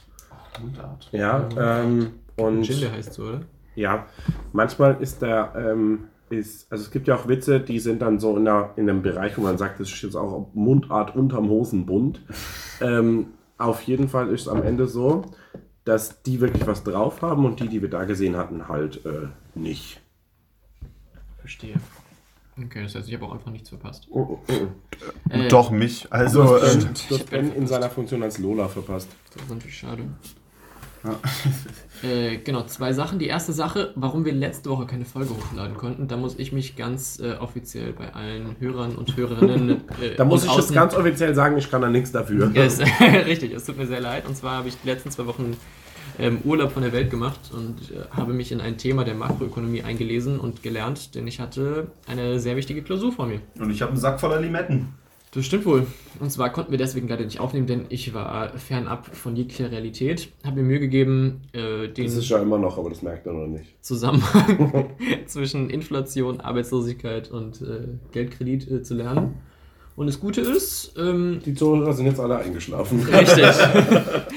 [0.59, 1.09] Mundart.
[1.11, 3.41] Ja, ähm, und Gin, heißt so, oder?
[3.75, 4.07] ja,
[4.51, 8.35] manchmal ist der, ähm, ist, also es gibt ja auch Witze, die sind dann so
[8.37, 12.21] in, der, in einem Bereich, wo man sagt, das ist jetzt auch Mundart unterm Hosenbund.
[12.81, 15.25] ähm, auf jeden Fall ist es am Ende so,
[15.83, 19.27] dass die wirklich was drauf haben und die, die wir da gesehen hatten, halt äh,
[19.55, 20.01] nicht.
[21.39, 21.75] Verstehe.
[22.61, 24.07] Okay, das heißt, ich habe auch einfach nichts verpasst.
[24.09, 25.29] Oh, oh, oh.
[25.29, 26.11] Äh, Doch mich.
[26.11, 29.09] Also, Du hast, Ben, du hast Ben in seiner Funktion als Lola verpasst.
[29.33, 30.03] Das ist natürlich schade.
[31.07, 31.19] Ja.
[32.09, 33.19] äh, genau, zwei Sachen.
[33.19, 36.75] Die erste Sache, warum wir letzte Woche keine Folge hochladen konnten, da muss ich mich
[36.75, 39.81] ganz äh, offiziell bei allen Hörern und Hörerinnen.
[40.01, 42.53] Äh, Da muss ich jetzt außen- ganz offiziell sagen, ich kann da nichts dafür.
[42.55, 42.81] Ist,
[43.25, 44.27] richtig, es tut mir sehr leid.
[44.27, 45.55] Und zwar habe ich die letzten zwei Wochen
[46.19, 49.83] ähm, Urlaub von der Welt gemacht und äh, habe mich in ein Thema der Makroökonomie
[49.83, 53.39] eingelesen und gelernt, denn ich hatte eine sehr wichtige Klausur vor mir.
[53.59, 54.89] und ich habe einen Sack voller Limetten.
[55.37, 55.85] Das stimmt wohl.
[56.19, 60.29] Und zwar konnten wir deswegen leider nicht aufnehmen, denn ich war fernab von jeglicher Realität.
[60.43, 63.33] Habe mir Mühe gegeben, äh, den Das ist ja immer noch, aber das merkt er
[63.33, 63.75] noch nicht.
[63.81, 64.89] Zusammenhang
[65.27, 69.35] zwischen Inflation, Arbeitslosigkeit und äh, Geldkredit äh, zu lernen.
[69.95, 72.99] Und das Gute ist, ähm, Die Zuhörer sind jetzt alle eingeschlafen.
[73.01, 73.45] richtig,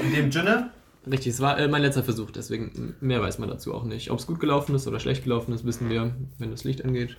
[0.05, 0.71] In dem Sinne,
[1.11, 4.11] richtig, es war äh, mein letzter Versuch, deswegen mehr weiß man dazu auch nicht.
[4.11, 7.17] Ob es gut gelaufen ist oder schlecht gelaufen ist, wissen wir, wenn das Licht angeht.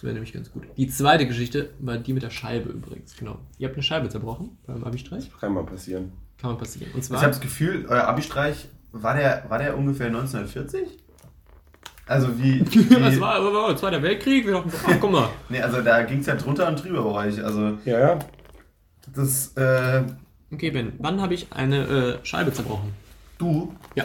[0.00, 0.62] Das wäre nämlich ganz gut.
[0.78, 3.38] Die zweite Geschichte war die mit der Scheibe übrigens, genau.
[3.58, 5.30] Ihr habt eine Scheibe zerbrochen beim Abi-Streich.
[5.38, 6.12] Kann mal passieren.
[6.38, 6.90] Kann mal passieren.
[6.94, 10.88] Und ich zwar, habe das Gefühl, euer Abi-Streich, war der, war der ungefähr 1940?
[12.06, 12.60] Also wie...
[12.72, 15.28] wie das war, war, war Zweiter Weltkrieg, wir dachten ach guck mal.
[15.50, 17.44] nee, also da ging es ja drunter und drüber bei euch.
[17.44, 18.18] Also Ja, ja.
[19.14, 20.02] das, äh,
[20.50, 22.94] Okay, Ben, wann habe ich eine äh, Scheibe zerbrochen?
[23.36, 24.04] du, Ja.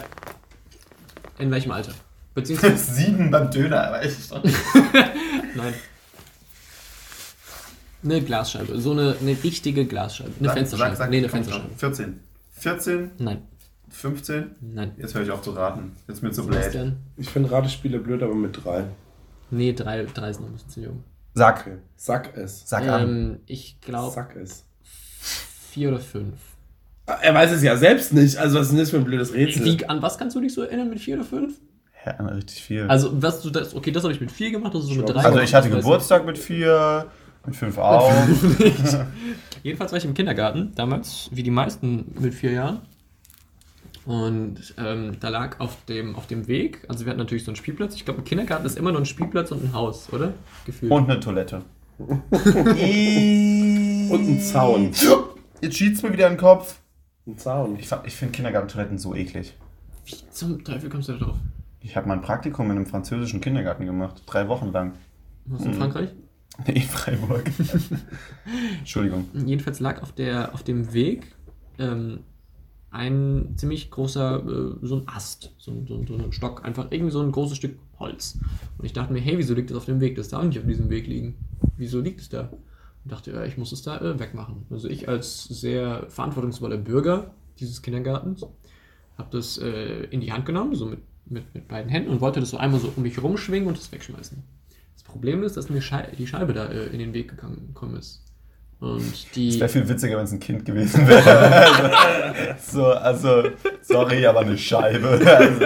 [1.37, 1.93] In welchem Alter?
[2.36, 2.93] Beziehungsweise.
[2.93, 4.36] sieben beim Döner, weißt du.
[5.55, 5.73] Nein.
[8.03, 8.79] Eine Glasscheibe.
[8.79, 10.31] So eine, eine richtige Glasscheibe.
[10.39, 11.07] Eine Fensterscheibe.
[11.09, 11.69] nee, eine komm, Fensterscheibe.
[11.77, 12.19] 14.
[12.51, 13.41] 14, Nein.
[13.89, 14.55] 15.
[14.61, 14.91] Nein.
[14.97, 15.93] Jetzt höre ich auf zu raten.
[16.07, 16.73] Jetzt mir zu Was blöd.
[16.73, 16.97] denn?
[17.17, 18.83] Ich finde Ratespiele blöd, aber mit drei.
[19.49, 21.03] Nee, drei, drei ist noch ein bisschen zu jung.
[21.33, 21.61] Sag.
[21.61, 21.77] Okay.
[21.95, 22.63] Sack es.
[22.67, 23.01] Sag an.
[23.09, 24.65] Ähm, ich glaube Sack es.
[25.71, 26.36] vier oder fünf.
[27.21, 28.38] Er weiß es ja selbst nicht.
[28.38, 29.63] Also, was ist denn das für ein blödes Rätsel?
[29.65, 31.55] Wie, an was kannst du dich so erinnern mit vier oder fünf?
[32.05, 32.83] Ja, richtig viel.
[32.87, 35.09] Also, was du das, okay, das habe ich mit vier gemacht, das ist so mit
[35.09, 35.21] drei.
[35.21, 37.07] Also ich hatte Geburtstag mit vier,
[37.45, 38.11] mit fünf auch.
[39.63, 42.81] Jedenfalls war ich im Kindergarten, damals, wie die meisten mit vier Jahren.
[44.05, 47.55] Und ähm, da lag auf dem, auf dem Weg, also wir hatten natürlich so einen
[47.55, 47.95] Spielplatz.
[47.95, 50.33] Ich glaube, ein Kindergarten ist immer nur ein Spielplatz und ein Haus, oder?
[50.67, 50.91] Gefühlt.
[50.91, 51.63] Und eine Toilette.
[51.97, 52.11] Und
[54.11, 54.91] ein Zaun.
[55.61, 56.79] Jetzt schießt mir wieder in den Kopf.
[57.25, 57.79] Ein Zaun.
[57.79, 59.55] Ich, ich finde Kindergartentoiletten so eklig.
[60.05, 61.37] Wie zum Teufel kommst du da drauf?
[61.86, 64.23] Ich habe mein Praktikum in einem französischen Kindergarten gemacht.
[64.25, 64.93] Drei Wochen lang.
[65.45, 66.09] Was in Frankreich?
[66.67, 67.43] In Freiburg.
[68.79, 69.25] Entschuldigung.
[69.33, 71.36] Jedenfalls lag auf, der, auf dem Weg
[71.77, 72.21] ähm,
[72.91, 77.11] ein ziemlich großer, äh, so ein Ast, so, ein- so, so ein Stock, einfach irgendwie
[77.11, 78.39] so ein großes Stück Holz.
[78.77, 80.15] Und ich dachte mir, hey, wieso liegt das auf dem Weg?
[80.15, 81.36] Das darf nicht auf diesem Weg liegen.
[81.77, 82.49] Wieso liegt es da?
[83.03, 84.65] Und dachte, ja, ich muss es da äh, wegmachen.
[84.71, 88.43] Also ich als sehr verantwortungsvoller Bürger dieses Kindergartens
[89.17, 92.39] habe das äh, in die Hand genommen, so mit, mit, mit beiden Händen und wollte
[92.39, 94.43] das so einmal so um mich rumschwingen und es wegschmeißen.
[94.93, 98.21] Das Problem ist, dass mir Schei die Scheibe da äh, in den Weg gekommen ist.
[98.80, 99.49] Und die.
[99.49, 101.32] Es wäre viel witziger, wenn es ein Kind gewesen wäre.
[102.53, 103.43] also, so, also,
[103.82, 105.19] sorry, aber eine Scheibe.
[105.26, 105.65] Also,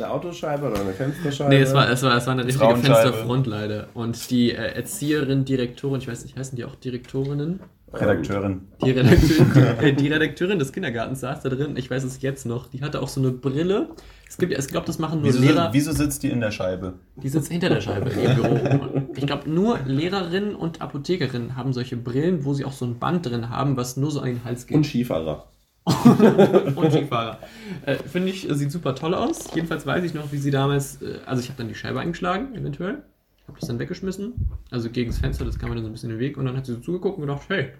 [0.00, 1.50] Eine Autoscheibe oder eine Fensterscheibe?
[1.50, 2.76] Nee, es war, es war, es war eine richtige.
[2.76, 3.88] Fensterfront leider.
[3.94, 7.60] Und die äh, Erzieherin, Direktorin, ich weiß nicht, heißen die auch Direktorinnen?
[7.92, 8.68] Redakteurin.
[8.84, 12.68] Die Redakteurin, äh, die Redakteurin des Kindergartens saß da drin, ich weiß es jetzt noch.
[12.68, 13.88] Die hatte auch so eine Brille.
[14.28, 15.70] Es gibt, es glaube, das machen nur Wieso, Lehrer.
[15.72, 16.94] wieso sitzt die in der Scheibe?
[17.16, 19.02] Die sitzt hinter der Scheibe in ihrem Büro.
[19.16, 23.26] Ich glaube, nur Lehrerinnen und Apothekerinnen haben solche Brillen, wo sie auch so ein Band
[23.26, 24.76] drin haben, was nur so an den Hals geht.
[24.76, 25.46] Und Skifahrer.
[25.84, 27.38] Und Skifahrer.
[27.86, 29.54] Äh, Finde ich, äh, sieht super toll aus.
[29.54, 32.54] Jedenfalls weiß ich noch, wie sie damals, äh, also ich habe dann die Scheibe eingeschlagen,
[32.54, 33.02] eventuell.
[33.48, 34.34] Habe das dann weggeschmissen.
[34.70, 36.36] Also gegen das Fenster, das kam mir dann so ein bisschen in den Weg.
[36.36, 37.72] Und dann hat sie so zugeguckt und gedacht, hey,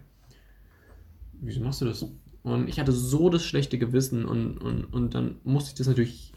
[1.41, 2.05] wieso machst du das?
[2.43, 6.33] Und ich hatte so das schlechte Gewissen und, und, und dann musste ich das natürlich,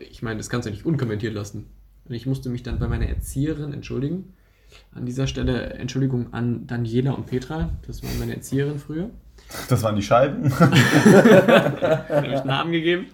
[0.00, 1.66] ich meine, das kannst du ja nicht unkommentiert lassen.
[2.04, 4.34] Und ich musste mich dann bei meiner Erzieherin entschuldigen.
[4.92, 9.10] An dieser Stelle Entschuldigung an Daniela und Petra, das waren meine Erzieherinnen früher.
[9.68, 10.52] Das waren die Scheiben.
[10.60, 13.06] habe ich Namen gegeben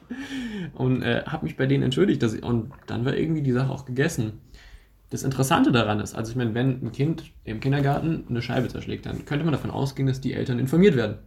[0.74, 2.22] und äh, habe mich bei denen entschuldigt.
[2.22, 4.40] Ich, und dann war irgendwie die Sache auch gegessen.
[5.10, 9.06] Das Interessante daran ist, also ich meine, wenn ein Kind im Kindergarten eine Scheibe zerschlägt,
[9.06, 11.18] dann könnte man davon ausgehen, dass die Eltern informiert werden.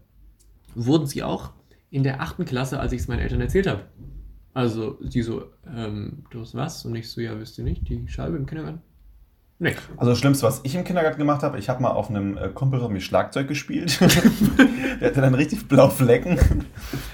[0.76, 1.52] Wurden sie auch
[1.90, 3.86] in der achten Klasse, als ich es meinen Eltern erzählt habe.
[4.54, 6.86] Also die so, ähm, du hast was?
[6.86, 8.82] Und ich so, ja, wisst ihr nicht, die Scheibe im Kindergarten?
[9.62, 9.76] Nee.
[9.98, 12.48] Also das Schlimmste, was ich im Kindergarten gemacht habe, ich habe mal auf einem äh,
[12.48, 14.00] Kumpel von mir Schlagzeug gespielt.
[15.02, 16.40] Der hatte dann richtig blaue Flecken.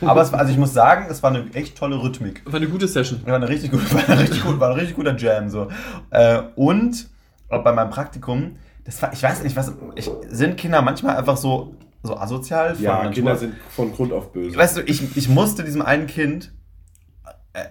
[0.01, 2.43] Aber es war, also ich muss sagen, es war eine echt tolle Rhythmik.
[2.45, 3.21] War eine gute Session.
[3.25, 5.69] War eine richtig gute, war eine richtig gut, war ein richtig guter Jam so.
[6.11, 7.09] Äh, und
[7.49, 11.75] bei meinem Praktikum, das war, ich weiß nicht, was ich, sind Kinder manchmal einfach so
[12.03, 13.11] so asozial von Ja, Natur?
[13.11, 14.55] Kinder sind von Grund auf böse.
[14.55, 16.53] Weißt du, ich, ich musste diesem einen Kind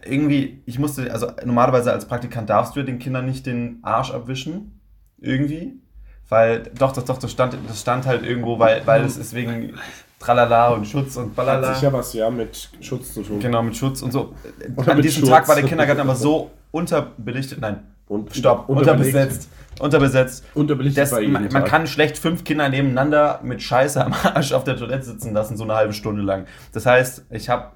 [0.07, 4.13] irgendwie, ich musste, also normalerweise als Praktikant darfst du ja den Kindern nicht den Arsch
[4.13, 4.81] abwischen.
[5.21, 5.75] Irgendwie.
[6.29, 9.75] Weil, doch, doch, doch, das stand, das stand halt irgendwo, weil, weil es ist wegen
[10.19, 11.75] Tralala und Schutz und Hat Balala.
[11.75, 13.41] sicher was ja mit Schutz zu tun.
[13.41, 14.35] Genau, mit Schutz und so.
[14.77, 15.31] Oder An diesem Schutz.
[15.31, 19.49] Tag war der Kindergarten aber so unterbelichtet, nein, Und stopp, unterbesetzt.
[19.81, 20.45] Unterbesetzt.
[20.55, 24.77] Unterbelichtet Das, man, man kann schlecht fünf Kinder nebeneinander mit Scheiße am Arsch auf der
[24.77, 26.47] Toilette sitzen lassen, so eine halbe Stunde lang.
[26.73, 27.73] Das heißt, ich habe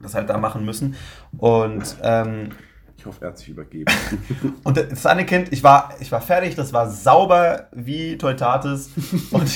[0.00, 0.96] das halt da machen müssen.
[1.36, 2.50] Und, ähm,
[2.96, 3.92] Ich hoffe, er hat sich übergeben.
[4.64, 8.90] und das eine Kind, ich war, ich war fertig, das war sauber wie Teutates.
[9.30, 9.50] und,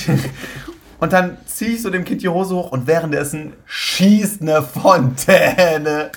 [0.99, 6.11] und dann ziehe ich so dem Kind die Hose hoch und währenddessen schießt eine Fontäne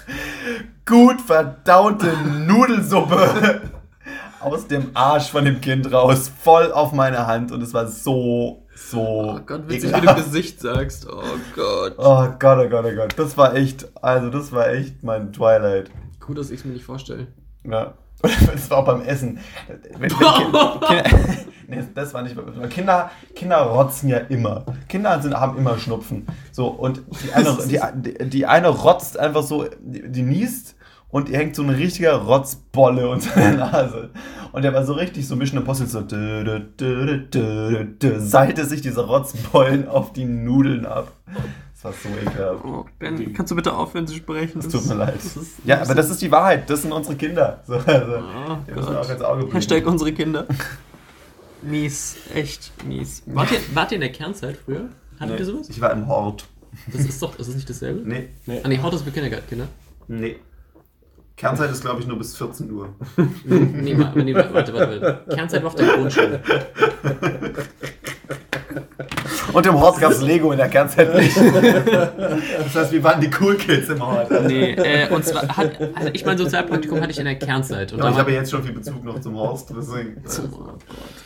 [0.85, 2.17] gut verdaute
[2.47, 3.63] Nudelsuppe
[4.47, 7.51] aus dem Arsch von dem Kind raus, voll auf meine Hand.
[7.53, 9.01] Und es war so, so.
[9.01, 10.25] Oh Gott, witzig, wie du ekelhaft.
[10.25, 11.07] Gesicht sagst.
[11.11, 11.23] Oh
[11.55, 11.95] Gott.
[11.99, 13.15] Oh Gott, oh Gott, oh Gott.
[13.17, 15.91] Das war echt, also das war echt mein Twilight.
[16.21, 17.27] Gut, dass ich es mir nicht vorstelle.
[17.65, 17.95] Ja.
[18.23, 19.39] Das war auch beim Essen.
[19.99, 20.11] Wenn, wenn
[21.69, 22.35] nee, das war nicht.
[22.71, 24.65] Kinder, Kinder rotzen ja immer.
[24.89, 26.27] Kinder sind, haben immer Schnupfen.
[26.51, 27.03] So, und
[27.69, 30.76] die eine, die, die eine rotzt einfach so, die, die niest
[31.09, 34.11] und ihr hängt so ein richtiger Rotzbolle unter der Nase.
[34.53, 39.07] Und der war so richtig so Mission Impossible so dö, dö, dö, seilte sich diese
[39.07, 41.13] Rotzbollen auf die Nudeln ab.
[41.75, 42.65] Das war so ekelhaft.
[42.65, 44.61] Oh, Ben, kannst du bitte aufhören zu sprechen?
[44.61, 45.17] Es tut mir leid.
[45.17, 46.69] Das ist, Ja, aber das ist die Wahrheit.
[46.71, 47.63] Das sind unsere Kinder.
[47.67, 49.21] So, also, Oh die müssen wir auch ins.
[49.23, 49.53] Auge bringen.
[49.53, 50.47] Hashtag unsere Kinder.
[51.63, 53.23] Mies, echt mies.
[53.27, 54.89] Wart ihr, wart ihr in der Kernzeit früher?
[55.19, 55.69] Hattet Nee, ihr sowas?
[55.69, 56.47] Ich war im Hort.
[56.93, 58.03] Das ist doch, das ist nicht dasselbe?
[58.09, 58.29] Nee,
[58.63, 59.67] Ah, nee, Hort ist für Kindergartenkinder.
[60.09, 60.37] nee.
[61.37, 62.89] Kernzeit ist, glaube ich, nur bis 14 Uhr.
[63.45, 65.25] Nee, nee, warte, warte, warte.
[65.35, 66.41] Kernzeit war auf der Grundschule.
[69.53, 71.37] Und im Hort gab es Lego in der Kernzeit nicht.
[71.37, 74.31] Das heißt, wir waren die Cool Kids im Hort.
[74.47, 77.93] Nee, äh, und zwar, hat, also ich mein Sozialpraktikum hatte ich in der Kernzeit.
[77.93, 80.23] Und Aber da ich habe ja jetzt schon viel Bezug noch zum Horst, deswegen.
[80.27, 80.81] oh Gott,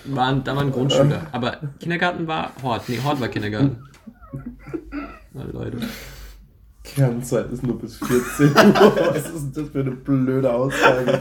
[0.05, 1.23] waren, da waren Grundschüler.
[1.33, 2.89] Aber Kindergarten war Hort.
[2.89, 3.85] Nee, Hort war Kindergarten.
[5.33, 5.79] Na, Leute.
[6.95, 8.55] Kernzeit ist nur bis 14 Uhr.
[9.15, 11.21] Was ist denn das für eine blöde Aussage?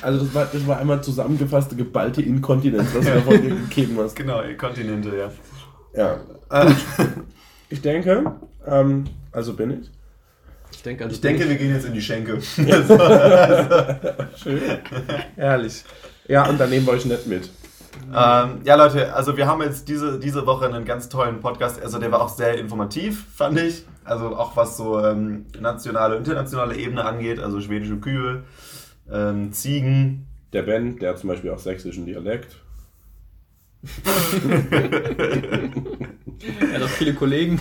[0.00, 4.16] Also das war, das war einmal zusammengefasste geballte Inkontinenz, was du davon gegeben hast.
[4.16, 5.30] Genau, Kontinente, ja.
[5.94, 6.64] Ja.
[6.64, 6.72] Äh,
[7.68, 8.32] Ich denke,
[8.66, 9.90] ähm, also bin ich.
[10.72, 12.40] Ich denke, also ich denke, wir gehen jetzt in die Schenke.
[14.36, 14.60] Schön.
[15.36, 15.84] Ehrlich.
[16.28, 17.50] Ja, und dann nehmen wir euch nicht mit.
[18.14, 21.80] Ähm, ja, Leute, also wir haben jetzt diese, diese Woche einen ganz tollen Podcast.
[21.82, 23.84] Also der war auch sehr informativ, fand ich.
[24.04, 28.44] Also auch was so ähm, nationale, internationale Ebene angeht, also schwedische Kühe,
[29.10, 30.26] ähm, Ziegen.
[30.52, 32.56] Der Ben, der hat zum Beispiel auch sächsischen Dialekt.
[36.62, 37.60] er hat auch viele Kollegen.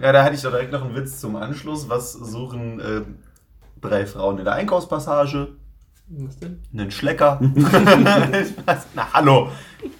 [0.00, 1.88] Ja, da hatte ich doch direkt noch einen Witz zum Anschluss.
[1.88, 3.02] Was suchen äh,
[3.80, 5.48] drei Frauen in der Einkaufspassage?
[6.18, 6.60] Was denn?
[6.72, 7.40] Einen Schlecker.
[8.94, 9.50] Na, hallo.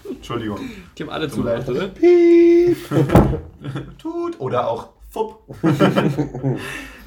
[0.08, 0.58] Entschuldigung.
[0.96, 1.90] Die haben alle zugehört, oder?
[3.98, 4.38] Tut.
[4.38, 5.42] Oder auch Fupp.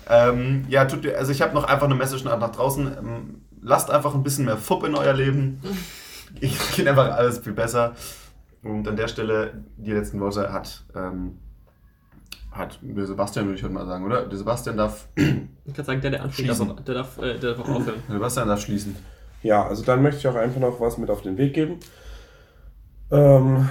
[0.10, 2.97] ähm, ja, tut, also ich habe noch einfach eine Message nach nach draußen.
[2.97, 5.62] Ähm, lasst einfach ein bisschen mehr Fupp in euer Leben.
[6.76, 7.95] Geht einfach alles viel besser.
[8.62, 11.39] Und an der Stelle, die letzten Worte hat, ähm,
[12.58, 14.26] hat der Sebastian, würde ich heute mal sagen, oder?
[14.26, 17.53] Der Sebastian darf, Ich kann sagen, der, der anfängt, darf, auch- der, darf, äh, der
[17.55, 18.01] darf auch aufhören.
[18.08, 18.95] der Sebastian darf schließen.
[19.43, 21.80] Ja, also dann möchte ich auch einfach noch was mit auf den Weg geben.
[23.12, 23.70] Ähm,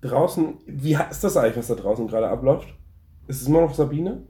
[0.00, 2.68] draußen, wie ist das eigentlich, was da draußen gerade abläuft?
[3.26, 4.22] Ist es immer noch Sabine?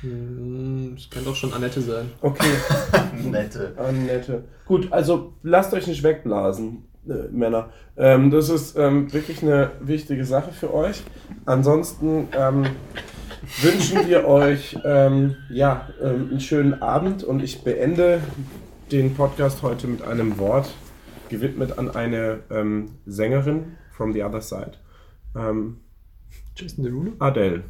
[0.00, 2.10] Hm, Das kann doch schon Annette sein.
[2.20, 2.50] Okay,
[3.30, 3.74] Nette.
[3.78, 4.44] Annette.
[4.66, 7.70] Gut, also lasst euch nicht wegblasen, äh, Männer.
[7.96, 11.02] Ähm, das ist ähm, wirklich eine wichtige Sache für euch.
[11.46, 12.66] Ansonsten ähm,
[13.60, 18.20] wünschen wir euch ähm, ja, ähm, einen schönen Abend und ich beende
[18.90, 20.70] den Podcast heute mit einem Wort
[21.28, 24.72] gewidmet an eine ähm, Sängerin from the other side.
[25.36, 25.80] Ähm,
[26.54, 27.12] Jason Derulo?
[27.18, 27.64] Adele.